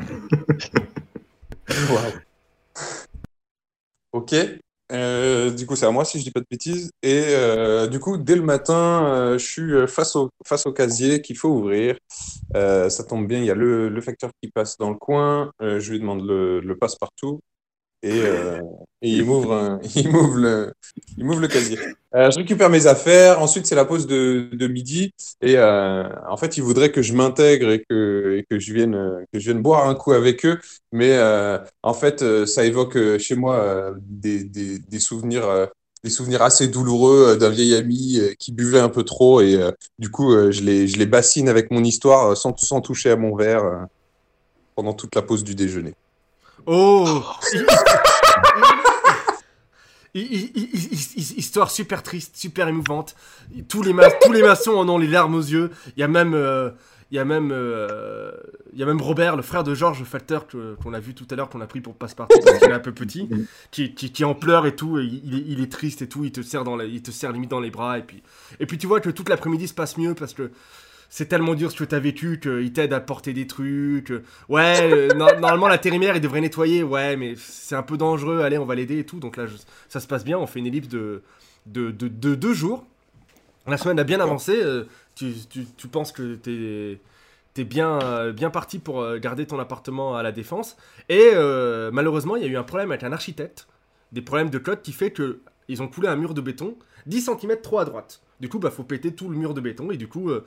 Ok. 4.11 4.33
Euh, 4.91 5.51
du 5.51 5.67
coup, 5.67 5.75
c'est 5.75 5.85
à 5.85 5.91
moi 5.91 6.03
si 6.03 6.17
je 6.19 6.23
dis 6.23 6.31
pas 6.31 6.39
de 6.39 6.45
bêtises. 6.49 6.91
Et 7.03 7.23
euh, 7.29 7.87
du 7.87 7.99
coup, 7.99 8.17
dès 8.17 8.35
le 8.35 8.41
matin, 8.41 9.05
euh, 9.05 9.37
je 9.37 9.45
suis 9.45 9.73
euh, 9.73 9.85
face 9.87 10.15
au, 10.15 10.31
face 10.45 10.65
au 10.65 10.73
casier 10.73 11.21
qu'il 11.21 11.37
faut 11.37 11.49
ouvrir. 11.49 11.97
Euh, 12.55 12.89
ça 12.89 13.03
tombe 13.03 13.27
bien, 13.27 13.39
il 13.39 13.45
y 13.45 13.51
a 13.51 13.55
le, 13.55 13.89
le 13.89 14.01
facteur 14.01 14.31
qui 14.41 14.49
passe 14.49 14.77
dans 14.77 14.89
le 14.89 14.95
coin. 14.95 15.51
Euh, 15.61 15.79
je 15.79 15.91
lui 15.91 15.99
demande 15.99 16.25
le, 16.27 16.59
le 16.61 16.77
passe-partout. 16.77 17.41
Et, 18.01 18.21
euh, 18.21 18.59
et 19.01 19.09
il 19.09 19.25
m'ouvre 19.25 19.79
il 19.95 20.09
m'ouvre 20.09 20.37
le, 20.37 20.73
il 21.17 21.25
m'ouvre 21.25 21.41
le 21.41 21.47
casier. 21.47 21.77
Euh, 22.15 22.31
je 22.31 22.39
récupère 22.39 22.71
mes 22.71 22.87
affaires. 22.87 23.39
Ensuite, 23.39 23.67
c'est 23.67 23.75
la 23.75 23.85
pause 23.85 24.07
de, 24.07 24.49
de 24.51 24.65
midi. 24.65 25.13
Et 25.43 25.57
euh, 25.59 26.09
en 26.27 26.37
fait, 26.37 26.57
il 26.57 26.63
voudrait 26.63 26.91
que 26.91 27.03
je 27.03 27.13
m'intègre 27.13 27.69
et 27.69 27.85
que, 27.87 28.35
et 28.39 28.45
que 28.49 28.57
je 28.57 28.73
vienne, 28.73 28.95
euh, 28.95 29.23
que 29.31 29.37
je 29.37 29.51
vienne 29.51 29.61
boire 29.61 29.87
un 29.87 29.93
coup 29.93 30.13
avec 30.13 30.43
eux. 30.43 30.57
Mais 30.91 31.19
en 31.83 31.93
fait, 31.93 32.25
ça 32.47 32.65
évoque 32.65 32.97
chez 33.19 33.35
moi 33.35 33.93
des, 34.01 34.43
des, 34.43 34.79
des 34.79 34.99
souvenirs, 34.99 35.69
des 36.03 36.09
souvenirs 36.09 36.41
assez 36.41 36.67
douloureux 36.67 37.37
d'un 37.37 37.49
vieil 37.49 37.75
ami 37.75 38.19
qui 38.39 38.51
buvait 38.51 38.79
un 38.79 38.89
peu 38.89 39.03
trop 39.03 39.41
et 39.41 39.55
euh, 39.55 39.71
du 39.97 40.09
coup, 40.09 40.31
euh, 40.33 40.51
je 40.51 40.61
les, 40.63 40.87
je 40.87 40.97
les 40.97 41.05
bassine 41.05 41.49
avec 41.49 41.71
mon 41.71 41.83
histoire 41.83 42.37
sans, 42.37 42.55
sans 42.57 42.81
toucher 42.81 43.11
à 43.11 43.15
mon 43.17 43.35
verre 43.35 43.63
euh, 43.65 43.83
pendant 44.75 44.93
toute 44.93 45.15
la 45.15 45.21
pause 45.21 45.43
du 45.43 45.55
déjeuner. 45.55 45.93
Oh 46.65 47.23
Histoire 50.15 51.69
super 51.69 52.01
triste, 52.01 52.35
super 52.35 52.67
émouvante. 52.67 53.15
Tous 53.67 53.83
les, 53.83 53.93
tous 54.23 54.31
les 54.31 54.41
maçons 54.41 54.73
en 54.73 54.89
ont 54.89 54.97
les 54.97 55.07
larmes 55.07 55.35
aux 55.35 55.41
yeux. 55.41 55.69
Il 55.95 55.99
y 55.99 56.03
a 56.03 56.07
même, 56.07 56.33
euh, 56.33 56.71
il 57.11 57.15
y 57.15 57.19
a 57.19 57.25
même, 57.25 57.51
euh, 57.51 58.31
il 58.73 58.79
y 58.79 58.83
a 58.83 58.87
même 58.87 59.01
Robert, 59.01 59.35
le 59.35 59.43
frère 59.43 59.63
de 59.63 59.75
Georges 59.75 60.03
Falter 60.03 60.39
qu'on 60.81 60.93
a 60.93 60.99
vu 60.99 61.13
tout 61.13 61.27
à 61.29 61.35
l'heure, 61.35 61.49
qu'on 61.49 61.61
a 61.61 61.67
pris 61.67 61.81
pour 61.81 61.93
passe-partout 61.93 62.39
parce 62.43 62.57
qu'il 62.57 62.69
est 62.69 62.73
un 62.73 62.79
peu 62.79 62.91
petit, 62.91 63.29
qui, 63.71 63.93
qui, 63.93 64.25
en 64.25 64.33
pleure 64.33 64.65
et 64.65 64.75
tout. 64.75 64.99
il, 64.99 65.35
est, 65.35 65.43
il 65.47 65.61
est 65.61 65.71
triste 65.71 66.01
et 66.01 66.09
tout. 66.09 66.25
Il 66.25 66.31
te 66.31 66.41
serre 66.41 66.63
dans, 66.63 66.79
il 66.79 67.03
te 67.03 67.11
serre 67.11 67.31
limite 67.31 67.51
dans 67.51 67.59
les 67.59 67.71
bras 67.71 67.99
et 67.99 68.03
puis, 68.03 68.23
et 68.59 68.65
puis 68.65 68.79
tu 68.79 68.87
vois 68.87 69.01
que 69.01 69.11
toute 69.11 69.29
l'après-midi 69.29 69.67
se 69.67 69.75
passe 69.75 69.97
mieux 69.97 70.15
parce 70.15 70.33
que 70.33 70.51
c'est 71.09 71.25
tellement 71.27 71.55
dur 71.55 71.71
ce 71.71 71.77
que 71.77 71.83
t'as 71.83 71.99
vécu 71.99 72.39
qu'il 72.39 72.71
t'aide 72.71 72.93
à 72.93 72.99
porter 72.99 73.33
des 73.33 73.47
trucs. 73.47 74.13
Ouais, 74.47 74.75
euh, 74.81 75.07
no- 75.15 75.25
normalement 75.39 75.67
l'intérimaire 75.67 76.15
il 76.15 76.21
devrait 76.21 76.41
nettoyer, 76.41 76.83
ouais, 76.83 77.15
mais 77.17 77.33
c'est 77.37 77.75
un 77.75 77.83
peu 77.83 77.97
dangereux, 77.97 78.41
allez, 78.41 78.57
on 78.57 78.65
va 78.65 78.75
l'aider 78.75 78.99
et 78.99 79.05
tout. 79.05 79.19
Donc 79.19 79.37
là, 79.37 79.45
je- 79.47 79.57
ça 79.89 79.99
se 79.99 80.07
passe 80.07 80.23
bien, 80.23 80.37
on 80.37 80.47
fait 80.47 80.59
une 80.59 80.67
ellipse 80.67 80.87
de, 80.89 81.23
de, 81.65 81.91
de, 81.91 82.07
de 82.07 82.35
deux 82.35 82.53
jours. 82.53 82.85
La 83.67 83.77
semaine 83.77 83.99
a 83.99 84.03
bien 84.03 84.19
avancé, 84.19 84.59
euh, 84.61 84.85
tu, 85.15 85.33
tu, 85.49 85.65
tu 85.77 85.87
penses 85.87 86.11
que 86.11 86.35
t'es 86.35 86.99
t'es 87.55 87.63
bien, 87.63 87.99
euh, 88.03 88.31
bien 88.31 88.51
parti 88.51 88.77
pour 88.79 89.01
euh, 89.01 89.17
garder 89.17 89.45
ton 89.47 89.59
appartement 89.59 90.15
à 90.15 90.23
la 90.23 90.31
défense. 90.31 90.77
Et 91.09 91.31
euh, 91.33 91.89
malheureusement, 91.91 92.35
il 92.35 92.43
y 92.43 92.45
a 92.45 92.49
eu 92.49 92.57
un 92.57 92.63
problème 92.63 92.91
avec 92.91 93.03
un 93.03 93.11
architecte, 93.11 93.67
des 94.11 94.21
problèmes 94.21 94.49
de 94.51 94.59
code 94.59 94.81
qui 94.83 94.91
fait 94.93 95.11
que 95.11 95.39
ils 95.67 95.81
ont 95.81 95.87
coulé 95.87 96.07
un 96.07 96.15
mur 96.15 96.33
de 96.33 96.41
béton 96.41 96.75
10 97.07 97.21
cm 97.25 97.57
trop 97.61 97.79
à 97.79 97.85
droite. 97.85 98.21
Du 98.39 98.49
coup, 98.49 98.59
bah 98.59 98.69
faut 98.71 98.83
péter 98.83 99.13
tout 99.13 99.29
le 99.29 99.37
mur 99.37 99.53
de 99.53 99.61
béton 99.61 99.91
et 99.91 99.97
du 99.97 100.07
coup, 100.07 100.29
euh, 100.29 100.45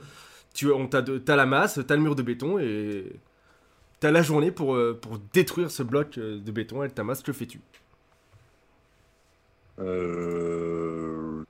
tu 0.53 0.69
t'as 0.89 1.35
la 1.35 1.45
masse, 1.45 1.79
t'as 1.85 1.95
le 1.95 2.01
mur 2.01 2.15
de 2.15 2.21
béton 2.21 2.59
et 2.59 3.19
t'as 4.03 4.11
la 4.11 4.21
journée 4.21 4.51
pour, 4.51 4.75
euh, 4.75 4.99
détruire 5.33 5.71
ce 5.71 5.81
bloc 5.81 6.17
euh, 6.17 6.37
de 6.39 6.51
béton 6.51 6.81
avec 6.81 6.93
ta 6.93 7.03
masse. 7.03 7.23
Que 7.23 7.31
fais-tu 7.31 7.59
Euh, 9.79 11.43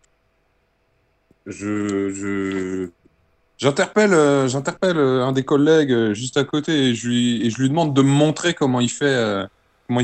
j'interpelle, 3.57 4.13
un 4.13 5.31
des 5.31 5.43
collègues 5.43 6.13
juste 6.13 6.37
à 6.37 6.43
côté 6.43 6.89
et 6.89 6.95
je 6.95 7.07
lui, 7.09 7.69
demande 7.69 7.93
de 7.95 8.01
me 8.01 8.07
montrer 8.07 8.53
comment 8.53 8.79
il 8.79 8.89
fait, 8.89 9.47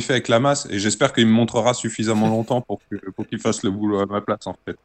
avec 0.10 0.28
la 0.28 0.40
masse. 0.40 0.68
Et 0.72 0.80
j'espère 0.80 1.14
qu'il 1.14 1.28
me 1.28 1.32
montrera 1.32 1.74
suffisamment 1.74 2.28
longtemps 2.28 2.62
pour 2.62 2.80
qu'il 3.30 3.40
fasse 3.40 3.64
le 3.64 3.72
boulot 3.72 4.00
à 4.00 4.06
ma 4.08 4.22
place 4.22 4.48
en 4.48 4.56
fait. 4.66 4.78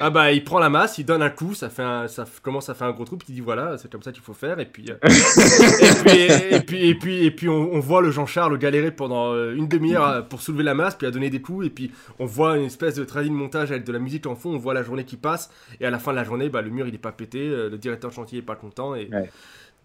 Ah 0.00 0.10
bah 0.10 0.30
il 0.32 0.44
prend 0.44 0.60
la 0.60 0.70
masse, 0.70 0.98
il 0.98 1.04
donne 1.04 1.22
un 1.22 1.30
coup, 1.30 1.54
ça 1.54 1.70
fait 1.70 1.82
un, 1.82 2.06
ça 2.06 2.24
commence 2.42 2.68
à 2.68 2.74
faire 2.74 2.86
un 2.86 2.92
gros 2.92 3.04
trou, 3.04 3.16
puis 3.16 3.26
il 3.30 3.34
dit 3.34 3.40
voilà, 3.40 3.76
c'est 3.78 3.90
comme 3.90 4.02
ça 4.02 4.12
qu'il 4.12 4.22
faut 4.22 4.32
faire, 4.32 4.60
et 4.60 4.66
puis 4.66 4.86
euh, 4.90 4.96
et 5.02 5.94
puis 6.04 6.20
et 6.54 6.60
puis 6.60 6.88
et 6.88 6.94
puis 6.94 7.24
et 7.26 7.30
puis 7.32 7.48
on, 7.48 7.72
on 7.74 7.80
voit 7.80 8.00
le 8.00 8.12
Jean-Charles 8.12 8.56
galérer 8.58 8.92
pendant 8.92 9.32
euh, 9.32 9.56
une 9.56 9.66
demi-heure 9.66 10.28
pour 10.28 10.40
soulever 10.40 10.62
la 10.62 10.74
masse, 10.74 10.94
puis 10.94 11.06
à 11.08 11.10
donner 11.10 11.30
des 11.30 11.40
coups, 11.42 11.66
et 11.66 11.70
puis 11.70 11.90
on 12.20 12.26
voit 12.26 12.56
une 12.58 12.66
espèce 12.66 12.94
de 12.94 13.04
trading 13.04 13.32
montage 13.32 13.72
avec 13.72 13.82
de 13.84 13.90
la 13.92 13.98
musique 13.98 14.26
en 14.26 14.36
fond, 14.36 14.50
on 14.54 14.58
voit 14.58 14.72
la 14.72 14.84
journée 14.84 15.04
qui 15.04 15.16
passe, 15.16 15.50
et 15.80 15.84
à 15.86 15.90
la 15.90 15.98
fin 15.98 16.12
de 16.12 16.16
la 16.16 16.24
journée, 16.24 16.48
bah 16.48 16.62
le 16.62 16.70
mur 16.70 16.86
il 16.86 16.94
est 16.94 16.98
pas 16.98 17.12
pété, 17.12 17.40
euh, 17.40 17.68
le 17.68 17.76
directeur 17.78 18.10
de 18.10 18.14
chantier 18.14 18.38
est 18.38 18.42
pas 18.42 18.56
content, 18.56 18.94
et 18.94 19.10
Ouais. 19.12 19.32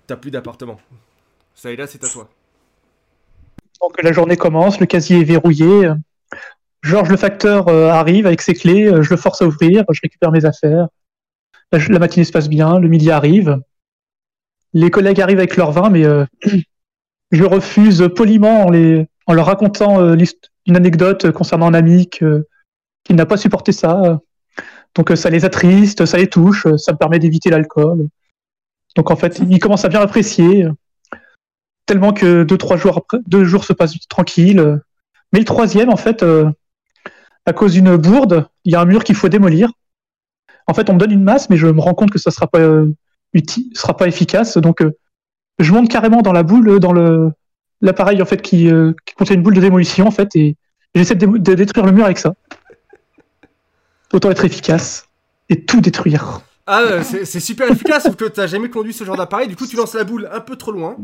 t'as 0.07 0.15
plus 0.17 0.29
d'appartement. 0.31 0.79
Saïda, 1.55 1.87
c'est 1.87 2.03
à 2.03 2.09
toi. 2.09 2.29
Donc 3.81 4.01
la 4.01 4.11
journée 4.13 4.37
commence, 4.37 4.79
le 4.79 4.85
casier 4.85 5.21
est 5.21 5.23
verrouillé. 5.23 5.89
Georges 6.83 7.09
le 7.09 7.17
facteur 7.17 7.69
euh, 7.69 7.89
arrive 7.89 8.27
avec 8.27 8.41
ses 8.41 8.53
clés, 8.53 8.85
euh, 8.87 9.01
je 9.01 9.09
le 9.09 9.17
force 9.17 9.41
à 9.41 9.45
ouvrir, 9.45 9.85
je 9.89 10.01
récupère 10.03 10.31
mes 10.31 10.43
affaires. 10.43 10.87
La, 11.71 11.97
matinée 11.97 12.25
se 12.25 12.31
passe 12.31 12.49
bien, 12.49 12.77
le 12.77 12.89
midi 12.89 13.09
arrive. 13.09 13.57
Les 14.73 14.91
collègues 14.91 15.21
arrivent 15.21 15.39
avec 15.39 15.55
leur 15.55 15.71
vin, 15.71 15.89
mais 15.89 16.03
euh, 16.05 16.25
je 17.31 17.43
refuse 17.45 18.09
poliment 18.15 18.65
en, 18.65 18.69
les, 18.69 19.07
en 19.27 19.33
leur 19.33 19.45
racontant 19.45 20.13
une 20.13 20.75
anecdote 20.75 21.31
concernant 21.31 21.67
un 21.67 21.73
ami 21.73 22.09
qui 22.09 23.13
n'a 23.13 23.25
pas 23.25 23.37
supporté 23.37 23.71
ça. 23.71 24.19
Donc 24.93 25.11
ça 25.15 25.31
les 25.31 25.45
attriste, 25.45 26.05
ça 26.05 26.17
les 26.17 26.27
touche, 26.27 26.67
ça 26.77 26.91
me 26.91 26.97
permet 26.97 27.17
d'éviter 27.17 27.49
l'alcool. 27.49 28.07
Donc 28.95 29.09
en 29.09 29.15
fait, 29.15 29.41
ils 29.49 29.59
commencent 29.59 29.85
à 29.85 29.89
bien 29.89 30.01
apprécier 30.01 30.67
tellement 31.87 32.13
que 32.13 32.43
deux 32.43 32.57
trois 32.57 32.77
jours 32.77 32.97
après, 32.97 33.17
deux 33.25 33.45
jours 33.45 33.63
se 33.63 33.73
passent 33.73 33.97
tranquilles. 34.09 34.79
Mais 35.31 35.39
le 35.39 35.45
troisième, 35.45 35.89
en 35.89 35.97
fait, 35.97 36.23
à 37.45 37.53
cause 37.53 37.73
d'une 37.73 37.97
bourde, 37.97 38.47
il 38.63 38.71
y 38.71 38.75
a 38.75 38.81
un 38.81 38.85
mur 38.85 39.03
qu'il 39.03 39.15
faut 39.15 39.29
démolir. 39.29 39.71
En 40.67 40.73
fait, 40.73 40.89
on 40.89 40.93
me 40.93 40.99
donne 40.99 41.11
une 41.11 41.23
masse, 41.23 41.49
mais 41.49 41.57
je 41.57 41.67
me 41.67 41.81
rends 41.81 41.93
compte 41.93 42.11
que 42.11 42.19
ça 42.19 42.31
sera 42.31 42.47
pas 42.47 42.59
euh, 42.59 42.91
sera 43.73 43.97
pas 43.97 44.07
efficace. 44.07 44.57
Donc, 44.57 44.81
euh, 44.81 44.91
je 45.59 45.71
monte 45.73 45.89
carrément 45.89 46.21
dans 46.21 46.31
la 46.31 46.43
boule, 46.43 46.69
euh, 46.69 46.79
dans 46.79 46.93
l'appareil 47.81 48.21
en 48.21 48.25
fait 48.25 48.41
qui, 48.41 48.69
contient 49.17 49.35
une 49.35 49.43
boule 49.43 49.55
de 49.55 49.61
démolition 49.61 50.07
en 50.07 50.11
fait, 50.11 50.35
et 50.35 50.55
j'essaie 50.95 51.15
de, 51.15 51.25
de 51.25 51.53
détruire 51.53 51.85
le 51.85 51.91
mur 51.91 52.05
avec 52.05 52.17
ça. 52.17 52.33
Autant 54.13 54.31
être 54.31 54.45
efficace 54.45 55.09
et 55.49 55.65
tout 55.65 55.81
détruire. 55.81 56.41
Ah, 56.65 57.03
c'est 57.03 57.25
c'est 57.25 57.41
super 57.41 57.69
efficace, 57.69 58.03
sauf 58.03 58.15
que 58.15 58.25
t'as 58.25 58.47
jamais 58.47 58.69
conduit 58.69 58.93
ce 58.93 59.03
genre 59.03 59.17
d'appareil. 59.17 59.49
Du 59.49 59.55
coup, 59.57 59.67
tu 59.67 59.75
lances 59.75 59.95
la 59.95 60.05
boule 60.05 60.29
un 60.31 60.39
peu 60.39 60.55
trop 60.55 60.71
loin, 60.71 60.95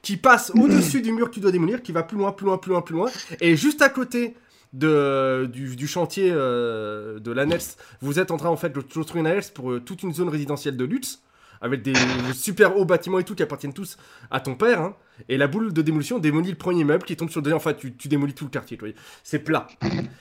qui 0.00 0.16
passe 0.16 0.52
au-dessus 0.54 1.02
du 1.02 1.10
mur 1.10 1.28
que 1.28 1.34
tu 1.34 1.40
dois 1.40 1.50
démolir, 1.50 1.82
qui 1.82 1.90
va 1.90 2.04
plus 2.04 2.16
loin, 2.16 2.30
plus 2.30 2.46
loin, 2.46 2.56
plus 2.56 2.70
loin, 2.70 2.82
plus 2.82 2.94
loin. 2.94 3.10
Et 3.40 3.56
juste 3.56 3.82
à 3.82 3.88
côté 3.88 4.36
de, 4.72 5.48
du, 5.52 5.76
du 5.76 5.86
chantier 5.86 6.30
euh, 6.32 7.18
de 7.20 7.32
l'annexe, 7.32 7.76
vous 8.00 8.18
êtes 8.18 8.30
en 8.30 8.36
train 8.36 8.50
en 8.50 8.56
fait 8.56 8.70
de 8.70 8.80
construire 8.80 9.20
une 9.22 9.26
annexe 9.26 9.50
pour 9.50 9.72
euh, 9.72 9.80
toute 9.80 10.02
une 10.02 10.12
zone 10.12 10.28
résidentielle 10.28 10.76
de 10.76 10.84
luxe, 10.84 11.22
avec 11.60 11.82
des 11.82 11.94
super 12.34 12.76
hauts 12.76 12.84
bâtiments 12.84 13.18
et 13.18 13.24
tout 13.24 13.34
qui 13.34 13.42
appartiennent 13.42 13.72
tous 13.72 13.96
à 14.30 14.40
ton 14.40 14.54
père. 14.54 14.80
hein. 14.80 14.94
Et 15.28 15.36
la 15.36 15.48
boule 15.48 15.72
de 15.72 15.82
démolition 15.82 16.20
démolit 16.20 16.50
le 16.50 16.56
premier 16.56 16.82
immeuble 16.82 17.02
qui 17.04 17.16
tombe 17.16 17.28
sur 17.30 17.40
le 17.40 17.44
deuxième. 17.44 17.56
Enfin, 17.56 17.74
tu, 17.74 17.96
tu 17.96 18.06
démolis 18.06 18.34
tout 18.34 18.44
le 18.44 18.50
quartier. 18.50 18.78
C'est 19.24 19.40
plat. 19.40 19.66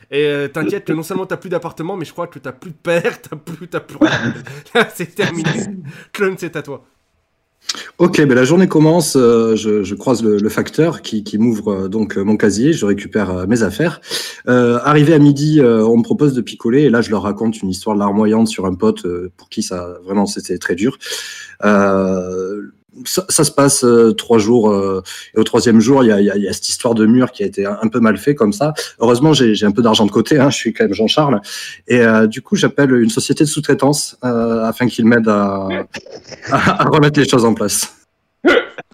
Et 0.09 0.25
euh, 0.25 0.47
t'inquiète 0.47 0.85
que 0.85 0.93
non 0.93 1.03
seulement 1.03 1.27
t'as 1.27 1.37
plus 1.37 1.49
d'appartement, 1.49 1.95
mais 1.95 2.05
je 2.05 2.11
crois 2.11 2.25
que 2.27 2.39
t'as 2.39 2.53
plus 2.53 2.71
de 2.71 2.75
père, 2.77 3.21
t'as 3.21 3.35
plus, 3.35 3.67
t'as 3.67 3.81
plus 3.81 3.97
rien. 4.01 4.33
C'est 4.95 5.13
terminé. 5.13 5.51
Clone, 6.13 6.35
c'est 6.39 6.55
à 6.55 6.63
toi. 6.63 6.83
Ok, 7.97 8.21
ben 8.25 8.35
la 8.35 8.43
journée 8.43 8.67
commence. 8.67 9.15
euh, 9.15 9.55
je, 9.55 9.95
croise 9.95 10.23
le, 10.23 10.49
facteur 10.49 11.01
qui, 11.01 11.37
m'ouvre 11.37 11.71
euh, 11.71 11.87
donc 11.87 12.17
euh, 12.17 12.23
mon 12.23 12.37
casier. 12.37 12.73
Je 12.73 12.85
récupère 12.85 13.47
mes 13.47 13.63
affaires. 13.63 14.01
Arrivé 14.45 15.13
à 15.13 15.19
midi, 15.19 15.59
on 15.61 15.97
me 15.97 16.03
propose 16.03 16.33
de 16.33 16.41
picoler 16.41 16.83
et 16.83 16.89
là 16.89 17.01
je 17.01 17.09
leur 17.09 17.23
raconte 17.23 17.61
une 17.61 17.69
histoire 17.69 17.95
larmoyante 17.95 18.47
sur 18.47 18.65
un 18.65 18.75
pote 18.75 19.05
pour 19.35 19.49
qui 19.49 19.61
ça 19.61 19.97
vraiment 20.05 20.25
c'était 20.25 20.57
très 20.57 20.75
dur. 20.75 20.97
Ça, 23.05 23.25
ça 23.29 23.43
se 23.43 23.51
passe 23.51 23.83
euh, 23.83 24.13
trois 24.13 24.37
jours 24.37 24.71
euh, 24.71 25.03
et 25.35 25.39
au 25.39 25.43
troisième 25.43 25.79
jour 25.79 26.03
il 26.03 26.07
y 26.07 26.11
a, 26.11 26.21
y, 26.21 26.29
a, 26.29 26.37
y 26.37 26.47
a 26.47 26.53
cette 26.53 26.69
histoire 26.69 26.95
de 26.95 27.05
mur 27.05 27.31
qui 27.31 27.43
a 27.43 27.45
été 27.45 27.65
un, 27.65 27.77
un 27.81 27.87
peu 27.87 27.99
mal 27.99 28.17
fait 28.17 28.35
comme 28.35 28.53
ça. 28.53 28.73
Heureusement 28.99 29.33
j'ai 29.33 29.55
j'ai 29.55 29.65
un 29.65 29.71
peu 29.71 29.81
d'argent 29.81 30.05
de 30.05 30.11
côté. 30.11 30.39
Hein, 30.39 30.49
je 30.49 30.57
suis 30.57 30.73
quand 30.73 30.85
même 30.85 30.93
Jean-Charles 30.93 31.41
et 31.87 32.01
euh, 32.01 32.27
du 32.27 32.41
coup 32.41 32.55
j'appelle 32.55 32.91
une 32.93 33.09
société 33.09 33.43
de 33.43 33.49
sous-traitance 33.49 34.17
euh, 34.23 34.63
afin 34.63 34.87
qu'ils 34.87 35.05
m'aident 35.05 35.29
à, 35.29 35.67
à, 36.51 36.83
à 36.83 36.85
remettre 36.85 37.19
les 37.19 37.27
choses 37.27 37.45
en 37.45 37.53
place. 37.53 37.93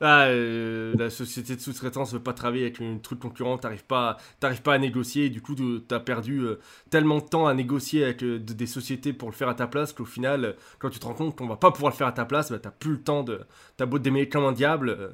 Ah, 0.00 0.26
euh, 0.26 0.94
la 0.98 1.08
société 1.08 1.56
de 1.56 1.60
sous-traitance 1.60 2.12
veut 2.12 2.20
pas 2.22 2.34
travailler 2.34 2.64
avec 2.64 2.80
une 2.80 3.00
truc 3.00 3.18
concurrent, 3.18 3.56
t'arrives 3.56 3.84
pas, 3.84 4.18
t'arrives 4.40 4.60
pas 4.60 4.74
à 4.74 4.78
négocier, 4.78 5.24
et 5.26 5.30
du 5.30 5.40
coup 5.40 5.54
tu- 5.54 5.80
t'as 5.88 6.00
perdu 6.00 6.40
euh, 6.40 6.60
tellement 6.90 7.16
de 7.18 7.24
temps 7.24 7.46
à 7.46 7.54
négocier 7.54 8.04
avec 8.04 8.22
euh, 8.22 8.38
de- 8.38 8.52
des 8.52 8.66
sociétés 8.66 9.14
pour 9.14 9.30
le 9.30 9.34
faire 9.34 9.48
à 9.48 9.54
ta 9.54 9.66
place 9.66 9.94
qu'au 9.94 10.04
final, 10.04 10.54
quand 10.78 10.90
tu 10.90 10.98
te 10.98 11.06
rends 11.06 11.14
compte 11.14 11.34
qu'on 11.34 11.46
va 11.48 11.56
pas 11.56 11.70
pouvoir 11.72 11.92
le 11.92 11.96
faire 11.96 12.08
à 12.08 12.12
ta 12.12 12.26
place, 12.26 12.50
bah, 12.52 12.58
t'as 12.58 12.70
plus 12.72 12.92
le 12.92 13.00
temps 13.02 13.22
de, 13.22 13.40
t'as 13.78 13.86
beau 13.86 13.98
te 13.98 14.02
démêler 14.04 14.28
comme 14.28 14.44
un 14.44 14.52
diable, 14.52 14.90
euh, 14.90 15.08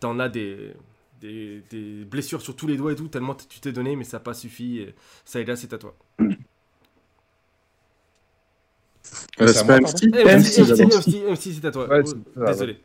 t'en 0.00 0.18
as 0.20 0.28
des, 0.30 0.72
des, 1.20 1.62
des 1.70 2.04
blessures 2.06 2.42
sur 2.42 2.56
tous 2.56 2.66
les 2.68 2.76
doigts 2.78 2.92
et 2.92 2.96
tout, 2.96 3.08
tellement 3.08 3.34
tu 3.36 3.60
t'es 3.60 3.72
donné, 3.72 3.96
mais 3.96 4.04
ça 4.04 4.18
n'a 4.18 4.24
pas 4.24 4.34
suffi. 4.34 4.78
et 4.80 4.94
Ça 5.24 5.40
et 5.40 5.44
là, 5.46 5.56
c'est 5.56 5.72
à 5.74 5.78
toi. 5.78 5.96
Euh, 9.40 9.52
C'est 9.52 9.58
à 9.58 9.64
pas 9.64 9.78
moi, 9.78 9.92
MC 9.92 10.06
MC, 10.06 10.58
MC, 10.58 10.62
MC, 10.62 10.66
d'abord. 10.66 10.90
MC, 10.98 11.22
MC, 11.30 11.52
c'est 11.52 11.64
à 11.66 11.70
toi. 11.70 11.94
Désolé. 12.44 12.78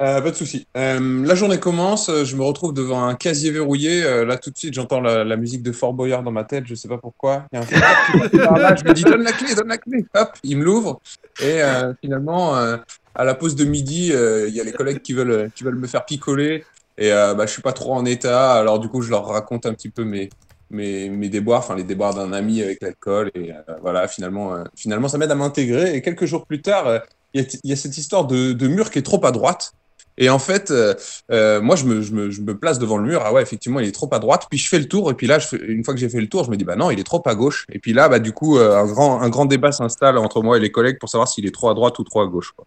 Euh, 0.00 0.20
pas 0.20 0.30
de 0.30 0.34
souci. 0.34 0.66
Euh, 0.76 1.24
la 1.24 1.36
journée 1.36 1.60
commence, 1.60 2.08
euh, 2.08 2.24
je 2.24 2.34
me 2.34 2.42
retrouve 2.42 2.74
devant 2.74 3.04
un 3.04 3.14
casier 3.14 3.52
verrouillé. 3.52 4.02
euh, 4.02 4.24
là, 4.24 4.36
tout 4.36 4.50
de 4.50 4.58
suite, 4.58 4.74
j'entends 4.74 5.00
la, 5.00 5.36
musique 5.36 5.62
de 5.62 5.70
Fort 5.70 5.94
Boyard 5.94 6.24
dans 6.24 6.32
ma 6.32 6.42
tête. 6.42 6.64
Je 6.66 6.74
sais 6.74 6.88
pas 6.88 6.98
pourquoi. 6.98 7.44
Il. 7.52 7.60
Je 7.62 8.84
me 8.84 8.92
dis 8.92 9.02
donne 9.02 9.22
la 9.22 9.32
clé, 9.32 9.54
donne 9.54 9.68
la 9.68 9.78
clé. 9.78 10.04
Hop, 10.14 10.30
il 10.42 10.58
me 10.58 10.64
l'ouvre. 10.64 11.00
Et 11.40 11.60
finalement, 12.00 12.54
à 12.54 13.24
la 13.24 13.34
pause 13.34 13.54
de 13.54 13.64
midi, 13.64 14.08
il 14.08 14.54
y 14.54 14.60
a 14.60 14.64
les 14.64 14.72
collègues 14.72 15.00
qui 15.00 15.12
veulent, 15.12 15.50
qui 15.54 15.62
veulent 15.62 15.76
me 15.76 15.86
faire 15.86 16.04
picoler. 16.04 16.64
Et 16.98 17.10
bah, 17.10 17.46
je 17.46 17.52
suis 17.52 17.62
pas 17.62 17.72
trop 17.72 17.94
en 17.94 18.04
état. 18.04 18.54
Alors 18.54 18.80
du 18.80 18.88
coup, 18.88 19.02
je 19.02 19.10
leur 19.10 19.26
raconte 19.26 19.66
un 19.66 19.74
petit 19.74 19.90
peu 19.90 20.04
mes, 20.04 20.28
mes, 20.70 21.08
mes 21.08 21.28
déboires, 21.28 21.60
enfin 21.60 21.76
les 21.76 21.84
déboires 21.84 22.14
d'un 22.14 22.32
ami 22.32 22.62
avec 22.62 22.82
l'alcool. 22.82 23.30
Et 23.34 23.52
voilà, 23.80 24.08
finalement, 24.08 24.54
finalement, 24.74 25.08
ça 25.08 25.18
m'aide 25.18 25.30
à 25.30 25.36
m'intégrer. 25.36 25.94
Et 25.94 26.02
quelques 26.02 26.26
jours 26.26 26.46
plus 26.46 26.62
tard, 26.62 27.02
il 27.32 27.46
y, 27.64 27.72
a, 27.72 27.76
cette 27.76 27.98
histoire 27.98 28.26
de 28.26 28.66
mur 28.66 28.90
qui 28.90 28.98
est 28.98 29.02
trop 29.02 29.24
à 29.24 29.30
droite. 29.30 29.72
Et 30.16 30.30
en 30.30 30.38
fait, 30.38 30.70
euh, 30.70 30.94
euh, 31.32 31.60
moi, 31.60 31.74
je 31.76 31.84
me, 31.86 32.00
je, 32.00 32.12
me, 32.12 32.30
je 32.30 32.40
me 32.40 32.56
place 32.56 32.78
devant 32.78 32.98
le 32.98 33.04
mur. 33.04 33.22
Ah 33.24 33.32
ouais, 33.32 33.42
effectivement, 33.42 33.80
il 33.80 33.88
est 33.88 33.92
trop 33.92 34.08
à 34.12 34.18
droite. 34.20 34.46
Puis 34.48 34.58
je 34.58 34.68
fais 34.68 34.78
le 34.78 34.86
tour. 34.86 35.10
Et 35.10 35.14
puis 35.14 35.26
là, 35.26 35.38
je 35.40 35.48
fais- 35.48 35.56
une 35.66 35.82
fois 35.84 35.92
que 35.92 35.98
j'ai 36.00 36.08
fait 36.08 36.20
le 36.20 36.28
tour, 36.28 36.44
je 36.44 36.50
me 36.50 36.56
dis, 36.56 36.64
bah 36.64 36.76
non, 36.76 36.90
il 36.90 37.00
est 37.00 37.04
trop 37.04 37.22
à 37.26 37.34
gauche. 37.34 37.66
Et 37.72 37.78
puis 37.80 37.92
là, 37.92 38.08
bah, 38.08 38.20
du 38.20 38.32
coup, 38.32 38.56
euh, 38.58 38.76
un, 38.76 38.86
grand, 38.86 39.20
un 39.20 39.28
grand 39.28 39.44
débat 39.46 39.72
s'installe 39.72 40.16
entre 40.18 40.40
moi 40.42 40.56
et 40.56 40.60
les 40.60 40.70
collègues 40.70 40.98
pour 41.00 41.08
savoir 41.08 41.26
s'il 41.28 41.46
est 41.46 41.54
trop 41.54 41.68
à 41.68 41.74
droite 41.74 41.98
ou 41.98 42.04
trop 42.04 42.20
à 42.20 42.26
gauche. 42.28 42.52
Quoi. 42.52 42.64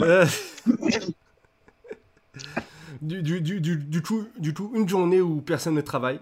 Euh, 0.00 0.26
du, 3.02 3.22
du, 3.22 3.40
du, 3.40 3.60
du, 3.60 3.76
du 3.76 4.02
coup, 4.02 4.24
du 4.38 4.52
coup, 4.54 4.72
une 4.74 4.88
journée 4.88 5.20
où 5.20 5.40
personne 5.40 5.74
ne 5.74 5.80
travaille. 5.80 6.20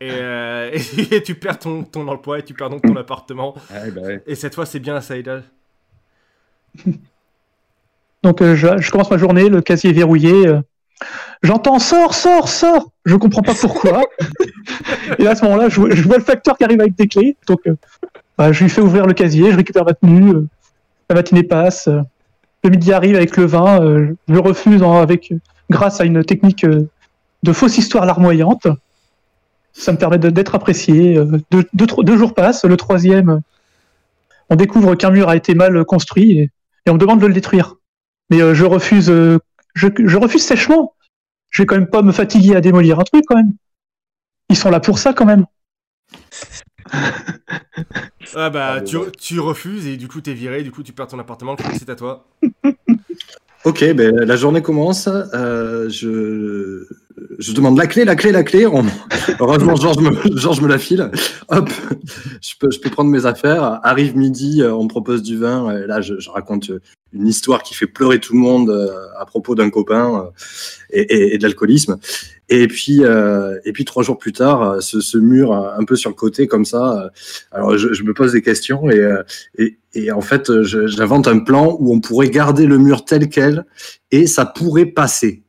Et, 0.00 0.10
euh, 0.10 0.70
et 1.10 1.22
tu 1.22 1.34
perds 1.34 1.58
ton, 1.58 1.84
ton 1.84 2.06
emploi 2.08 2.38
et 2.40 2.42
tu 2.44 2.54
perds 2.54 2.70
donc 2.70 2.82
ton 2.82 2.96
appartement. 2.96 3.54
Ouais, 3.70 3.90
bah 3.90 4.02
ouais. 4.02 4.22
Et 4.26 4.34
cette 4.34 4.54
fois, 4.54 4.66
c'est 4.66 4.80
bien 4.80 5.00
Saïda. 5.00 5.42
Donc 8.22 8.40
euh, 8.40 8.56
je, 8.56 8.78
je 8.78 8.90
commence 8.90 9.10
ma 9.10 9.18
journée, 9.18 9.48
le 9.48 9.60
casier 9.60 9.90
est 9.90 9.94
verrouillé. 9.94 10.46
euh, 10.46 10.60
J'entends 11.42 11.78
sors, 11.78 12.14
sors, 12.14 12.48
sors. 12.48 12.90
Je 13.04 13.16
comprends 13.16 13.42
pas 13.42 13.54
pourquoi. 13.54 14.02
et 15.18 15.26
à 15.26 15.34
ce 15.34 15.44
moment-là, 15.44 15.68
je, 15.68 15.78
vois- 15.80 15.90
je 15.94 16.02
vois 16.02 16.16
le 16.16 16.24
facteur 16.24 16.56
qui 16.56 16.64
arrive 16.64 16.80
avec 16.80 16.94
des 16.96 17.06
clés. 17.06 17.36
Donc 17.46 17.60
euh, 17.66 17.76
bah, 18.38 18.52
je 18.52 18.62
lui 18.64 18.70
fais 18.70 18.80
ouvrir 18.80 19.06
le 19.06 19.12
casier, 19.12 19.50
je 19.52 19.56
récupère 19.56 19.84
ma 19.84 19.92
tenue. 19.94 20.32
la 21.10 21.14
matinée 21.14 21.42
passe. 21.42 21.88
le 21.88 22.70
midi 22.70 22.92
arrive 22.92 23.16
avec 23.16 23.36
le 23.36 23.44
vin. 23.44 23.78
je 24.28 24.32
le 24.32 24.40
refuse 24.40 24.82
en- 24.82 25.00
avec 25.00 25.32
grâce 25.70 26.00
à 26.00 26.04
une 26.04 26.24
technique 26.24 26.64
de 26.64 27.52
fausse 27.52 27.76
histoire 27.76 28.06
larmoyante. 28.06 28.66
ça 29.74 29.92
me 29.92 29.98
permet 29.98 30.18
d'être 30.18 30.54
apprécié. 30.54 31.20
Deux, 31.50 31.64
deux, 31.74 31.86
tro- 31.86 32.02
deux 32.04 32.16
jours 32.16 32.32
passent, 32.32 32.64
le 32.64 32.76
troisième, 32.78 33.40
on 34.48 34.56
découvre 34.56 34.94
qu'un 34.94 35.10
mur 35.10 35.28
a 35.28 35.36
été 35.36 35.54
mal 35.54 35.84
construit 35.84 36.38
et, 36.38 36.50
et 36.86 36.90
on 36.90 36.94
me 36.94 36.98
demande 36.98 37.20
de 37.20 37.26
le 37.26 37.34
détruire. 37.34 37.76
Mais 38.30 38.40
euh, 38.40 38.54
je 38.54 38.64
refuse, 38.64 39.10
euh, 39.10 39.38
je, 39.74 39.88
je 40.04 40.16
refuse 40.16 40.42
sèchement. 40.42 40.94
Je 41.50 41.62
vais 41.62 41.66
quand 41.66 41.76
même 41.76 41.88
pas 41.88 42.02
me 42.02 42.12
fatiguer 42.12 42.56
à 42.56 42.60
démolir 42.60 42.98
un 42.98 43.04
truc 43.04 43.24
quand 43.26 43.36
même. 43.36 43.52
Ils 44.48 44.56
sont 44.56 44.70
là 44.70 44.80
pour 44.80 44.98
ça 44.98 45.12
quand 45.12 45.26
même. 45.26 45.46
Ah 48.36 48.50
bah, 48.50 48.76
Ah, 48.78 48.80
tu, 48.80 49.38
refuses 49.38 49.86
et 49.86 49.96
du 49.96 50.08
coup, 50.08 50.20
t'es 50.20 50.34
viré, 50.34 50.62
du 50.62 50.70
coup, 50.70 50.82
tu 50.82 50.92
perds 50.92 51.08
ton 51.08 51.18
appartement, 51.18 51.52
le 51.52 51.78
c'est 51.78 51.90
à 51.90 51.96
toi. 51.96 52.26
Ok, 53.64 53.82
ben, 53.94 54.14
la 54.14 54.36
journée 54.36 54.60
commence. 54.60 55.08
euh, 55.08 55.88
je, 55.88 56.86
je 57.38 57.52
demande 57.52 57.76
la 57.78 57.86
clé, 57.86 58.04
la 58.04 58.16
clé, 58.16 58.32
la 58.32 58.42
clé. 58.42 58.66
On- 58.66 58.84
Heureusement, 59.40 59.76
Georges 59.76 59.98
me, 59.98 60.10
Georges 60.36 60.60
me 60.60 60.68
la 60.68 60.78
file. 60.78 61.10
Hop, 61.48 61.68
je 62.42 62.54
peux, 62.58 62.90
prendre 62.90 63.10
mes 63.10 63.26
affaires. 63.26 63.80
Arrive 63.82 64.16
midi, 64.16 64.62
euh, 64.62 64.72
on 64.74 64.84
me 64.84 64.88
propose 64.88 65.22
du 65.22 65.36
vin. 65.38 65.72
Là, 65.86 66.00
je, 66.00 66.14
raconte 66.30 66.70
une 67.12 67.26
histoire 67.28 67.62
qui 67.62 67.74
fait 67.74 67.86
pleurer 67.86 68.18
tout 68.18 68.32
le 68.32 68.40
monde 68.40 68.70
euh, 68.70 68.88
à 69.18 69.24
propos 69.26 69.54
d'un 69.54 69.70
copain 69.70 70.24
euh, 70.26 70.30
et, 70.90 71.02
et- 71.02 71.34
et 71.34 71.38
de 71.38 71.42
l'alcoolisme. 71.44 71.98
Et 72.48 72.66
puis, 72.66 73.04
euh, 73.04 73.58
et 73.64 73.72
puis 73.72 73.84
trois 73.84 74.02
jours 74.02 74.18
plus 74.18 74.32
tard, 74.32 74.62
euh, 74.62 74.80
ce, 74.80 75.16
mur 75.16 75.52
euh, 75.52 75.70
un 75.78 75.84
peu 75.84 75.96
sur 75.96 76.10
le 76.10 76.14
côté 76.16 76.46
comme 76.48 76.64
ça. 76.64 77.04
euh, 77.04 77.08
alors, 77.52 77.78
je, 77.78 78.02
me 78.02 78.12
pose 78.12 78.32
des 78.32 78.42
questions 78.42 78.90
et, 78.90 78.98
euh, 78.98 79.22
et, 79.94 80.10
en 80.10 80.20
fait, 80.20 80.50
euh, 80.50 80.64
j'invente 80.64 81.28
un 81.28 81.38
plan 81.38 81.76
où 81.78 81.94
on 81.94 82.00
pourrait 82.00 82.28
garder 82.30 82.66
le 82.66 82.78
mur 82.78 83.04
tel 83.04 83.28
quel 83.28 83.64
et 84.10 84.26
ça 84.26 84.44
pourrait 84.44 84.86
passer. 84.86 85.42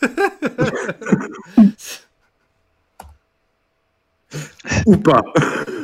Ou 4.86 4.96
pas. 4.98 5.22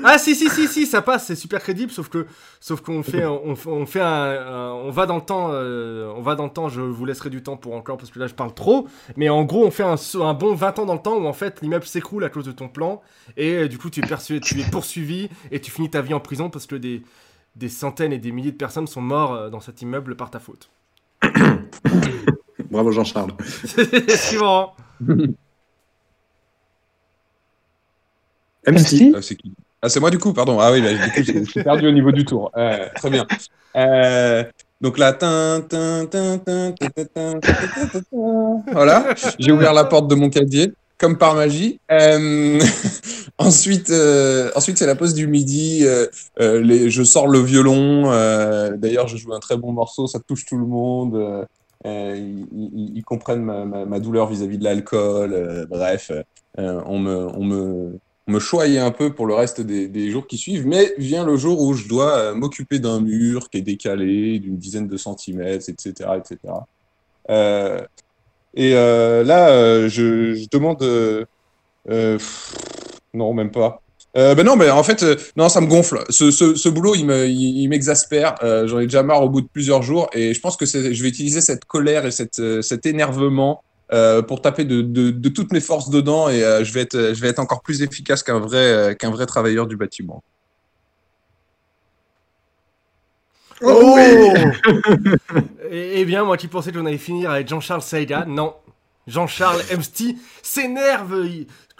Ah 0.05 0.18
si 0.18 0.37
si 0.37 0.48
si 0.48 0.68
si 0.68 0.87
ça 0.87 1.02
passe 1.02 1.26
c'est 1.26 1.35
super 1.35 1.61
crédible 1.61 1.90
sauf 1.90 2.09
que 2.09 2.26
sauf 2.61 2.81
qu'on 2.81 3.02
fait 3.02 3.24
on, 3.26 3.57
fait- 3.57 3.68
on 3.68 3.87
fait 3.87 4.00
un, 4.00 4.07
un- 4.07 4.72
on 4.72 4.90
va 4.90 5.07
dans 5.07 5.16
le 5.16 5.22
temps 5.22 5.48
euh, 5.50 6.12
on 6.16 6.22
va 6.22 6.37
dans 6.37 6.44
le 6.44 6.50
temps 6.50 6.68
je 6.68 6.81
vous 6.81 7.05
laisserai 7.05 7.29
du 7.31 7.42
temps 7.42 7.57
pour 7.57 7.74
encore 7.74 7.96
parce 7.96 8.11
que 8.11 8.18
là 8.20 8.29
je 8.29 8.35
parle 8.35 8.55
trop 8.55 8.87
mais 9.16 9.29
en 9.29 9.44
gros 9.44 9.66
on 9.66 9.70
fait 9.72 9.83
un, 9.83 9.96
saut- 9.96 10.22
un 10.22 10.35
bon 10.35 10.55
20 10.55 10.79
ans 10.79 10.87
dans 10.87 10.94
le 10.94 11.00
temps 11.02 11.16
où 11.16 11.26
en 11.26 11.33
fait 11.33 11.61
l'immeuble 11.62 11.87
s'écroule 11.87 12.22
à 12.24 12.29
cause 12.29 12.44
de 12.44 12.52
ton 12.52 12.68
plan 12.68 13.02
et 13.37 13.52
euh, 13.55 13.68
du 13.68 13.79
coup 13.79 13.90
tu 13.90 14.00
es 14.05 14.07
persuadé 14.07 14.40
tu 14.40 14.61
es 14.61 14.64
poursuivi 14.64 15.29
et 15.50 15.61
tu 15.61 15.70
finis 15.72 15.90
ta 15.90 16.00
vie 16.02 16.14
en 16.14 16.20
prison 16.20 16.48
parce 16.50 16.66
que 16.66 16.76
des 16.76 17.02
des 17.57 17.68
centaines 17.68 18.12
et 18.12 18.18
des 18.18 18.33
milliers 18.33 18.52
de 18.52 18.57
personnes 18.57 18.87
sont 18.87 19.00
morts 19.02 19.35
euh, 19.35 19.50
dans 19.50 19.61
cet 19.61 19.83
immeuble 19.83 20.14
par 20.16 20.31
ta 20.31 20.38
faute. 20.40 20.70
Bravo 22.76 22.92
Jean-Charles. 22.92 23.32
Suivant. 24.08 24.74
MC. 28.66 29.14
C'est 29.88 30.00
moi 30.00 30.10
du 30.10 30.18
coup, 30.18 30.34
pardon. 30.34 30.60
Ah 30.60 30.72
oui, 30.72 30.82
bah, 30.82 30.90
je 31.16 31.44
suis 31.44 31.62
perdu 31.62 31.88
au 31.88 31.92
niveau 31.92 32.12
du 32.12 32.26
tour. 32.26 32.52
Très 32.96 33.08
bien. 33.08 33.26
Donc 34.82 34.98
là, 34.98 35.16
voilà, 38.72 39.14
j'ai 39.38 39.52
ouvert 39.52 39.72
la 39.72 39.84
porte 39.84 40.08
de 40.08 40.14
mon 40.14 40.28
casier, 40.28 40.74
comme 40.98 41.16
par 41.16 41.34
magie. 41.34 41.80
Ensuite, 43.38 43.90
ensuite 44.54 44.76
c'est 44.76 44.86
la 44.86 44.96
pause 44.96 45.14
du 45.14 45.26
midi. 45.28 45.86
Je 46.38 47.02
sors 47.04 47.26
le 47.26 47.38
violon. 47.38 48.10
D'ailleurs, 48.76 49.08
je 49.08 49.16
joue 49.16 49.32
un 49.32 49.40
très 49.40 49.56
bon 49.56 49.72
morceau, 49.72 50.06
ça 50.06 50.18
touche 50.18 50.44
tout 50.44 50.58
le 50.58 50.66
monde 50.66 51.46
euh, 51.87 52.44
ils, 52.53 53.05
comprennent 53.05 53.44
ma, 53.44 54.01
douleur 54.01 54.29
vis-à-vis 54.29 54.59
de 54.59 54.64
l'alcool. 54.64 55.33
euh, 55.33 55.66
bref, 55.66 56.11
euh, 56.59 56.83
on 56.87 56.99
me, 56.99 57.27
on 57.29 57.44
me, 57.44 57.99
me 58.27 58.79
un 58.79 58.90
peu 58.90 59.14
pour 59.14 59.27
le 59.27 59.35
reste 59.35 59.61
des, 59.61 60.11
jours 60.11 60.27
qui 60.27 60.37
suivent, 60.37 60.66
mais 60.66 60.92
vient 60.99 61.25
le 61.25 61.37
jour 61.37 61.61
où 61.61 61.75
je 61.75 61.88
dois 61.88 62.35
m'occuper 62.35 62.79
d'un 62.81 63.01
mur 63.01 63.51
qui 63.51 63.59
est 63.59 63.62
décalé 63.62 64.38
d'une 64.40 64.57
dizaine 64.57 64.88
de 64.88 64.96
centimètres, 64.96 65.68
etc., 65.68 66.11
etc. 66.18 66.38
Et 68.55 68.72
là, 68.72 69.88
je, 69.88 70.49
demande, 70.51 70.83
non, 73.14 73.33
même 73.33 73.51
pas. 73.51 73.83
Euh, 74.16 74.35
ben 74.35 74.44
non, 74.46 74.57
mais 74.57 74.70
en 74.70 74.83
fait, 74.83 75.02
euh, 75.02 75.16
non, 75.37 75.48
ça 75.50 75.61
me 75.61 75.66
gonfle. 75.66 76.02
Ce, 76.09 76.31
ce, 76.31 76.55
ce 76.55 76.68
boulot, 76.70 76.94
il 76.94 77.05
me, 77.05 77.26
il, 77.26 77.59
il 77.62 77.68
m'exaspère. 77.68 78.35
Euh, 78.42 78.66
J'en 78.66 78.79
ai 78.79 78.85
déjà 78.85 79.02
marre 79.02 79.22
au 79.22 79.29
bout 79.29 79.42
de 79.42 79.48
plusieurs 79.52 79.83
jours, 79.83 80.09
et 80.14 80.33
je 80.33 80.40
pense 80.40 80.57
que 80.57 80.64
c'est- 80.64 80.94
je 80.94 81.02
vais 81.02 81.09
utiliser 81.09 81.40
cette 81.42 81.66
colère 81.66 82.07
et 82.07 82.11
cette, 82.11 82.38
euh, 82.38 82.62
cet 82.62 82.87
énervement 82.87 83.62
euh, 83.92 84.22
pour 84.22 84.40
taper 84.42 84.64
de, 84.64 84.81
de, 84.83 85.11
de 85.11 85.29
toutes 85.29 85.52
mes 85.52 85.61
forces 85.61 85.90
dedans 85.90 86.29
et 86.29 86.42
euh, 86.42 86.64
je, 86.64 86.72
vais 86.72 86.81
être, 86.81 86.96
je 87.14 87.20
vais 87.20 87.29
être 87.29 87.38
encore 87.38 87.62
plus 87.62 87.83
efficace 87.83 88.22
qu'un 88.24 88.40
vrai, 88.40 88.59
euh, 88.59 88.94
qu'un 88.94 89.11
vrai 89.11 89.26
travailleur 89.26 89.66
du 89.68 89.76
bâtiment. 89.76 90.22
Oh 93.62 93.96
Eh 95.70 96.00
eh 96.00 96.05
bien, 96.05 96.24
moi 96.24 96.37
qui 96.37 96.48
pensais 96.48 96.72
qu'on 96.72 96.87
allait 96.87 96.98
finir 96.98 97.31
avec 97.31 97.48
Jean-Charles 97.48 97.83
Saïga, 97.83 98.24
non. 98.26 98.55
Jean-Charles 99.07 99.62
Emsty 99.72 100.18
s'énerve 100.42 101.29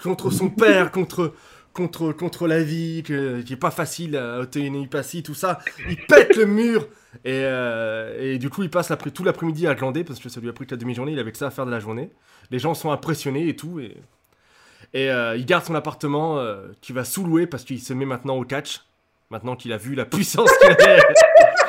contre 0.03 0.31
son 0.31 0.49
père, 0.49 0.90
contre, 0.92 1.35
contre, 1.76 2.12
contre 2.12 2.48
la 2.48 2.62
vie, 2.62 3.02
qui 3.04 3.12
est 3.12 3.60
pas 3.60 3.70
facile 3.70 4.16
à 4.16 4.40
hypatie, 4.54 5.22
tout 5.22 5.34
ça. 5.34 5.60
Il 5.88 5.96
pète 6.06 6.36
le 6.36 6.46
mur 6.46 6.88
et, 7.24 7.42
euh, 7.44 8.38
du 8.38 8.50
coup, 8.50 8.62
il 8.62 8.70
passe 8.70 8.88
l'après- 8.88 9.10
tout 9.10 9.22
l'après-midi 9.24 9.66
à 9.66 9.74
glander 9.74 10.02
parce 10.02 10.18
que 10.18 10.28
ça 10.28 10.40
lui 10.40 10.48
a 10.48 10.52
pris 10.52 10.66
que 10.66 10.74
la 10.74 10.78
demi-journée, 10.78 11.12
il 11.12 11.18
avait 11.18 11.32
que 11.32 11.38
ça 11.38 11.46
à 11.46 11.50
faire 11.50 11.66
de 11.66 11.70
la 11.70 11.78
journée. 11.78 12.10
Les 12.50 12.58
gens 12.58 12.74
sont 12.74 12.90
impressionnés 12.90 13.48
et 13.48 13.56
tout. 13.56 13.78
Et, 13.80 13.94
euh, 14.94 15.36
il 15.36 15.44
garde 15.44 15.64
son 15.64 15.74
appartement 15.74 16.38
euh, 16.38 16.68
qui 16.80 16.92
va 16.92 17.04
sous-louer 17.04 17.46
parce 17.46 17.64
qu'il 17.64 17.80
se 17.80 17.92
met 17.92 18.06
maintenant 18.06 18.36
au 18.36 18.44
catch. 18.44 18.82
Maintenant 19.30 19.56
qu'il 19.56 19.72
a 19.72 19.76
vu 19.76 19.94
la 19.94 20.06
puissance 20.06 20.50
qu'il 20.58 20.70
avait. 20.70 21.02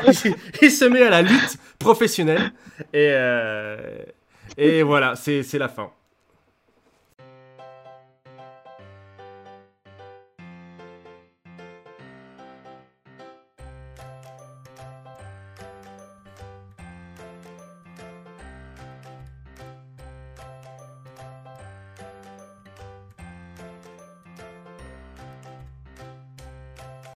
il, 0.62 0.72
se 0.72 0.86
met 0.86 1.02
à 1.02 1.10
la 1.10 1.22
lutte 1.22 1.58
professionnelle. 1.80 2.52
Et, 2.94 3.14
et 4.58 4.84
voilà, 4.84 5.16
c'est 5.16 5.58
la 5.58 5.68
fin. 5.68 5.92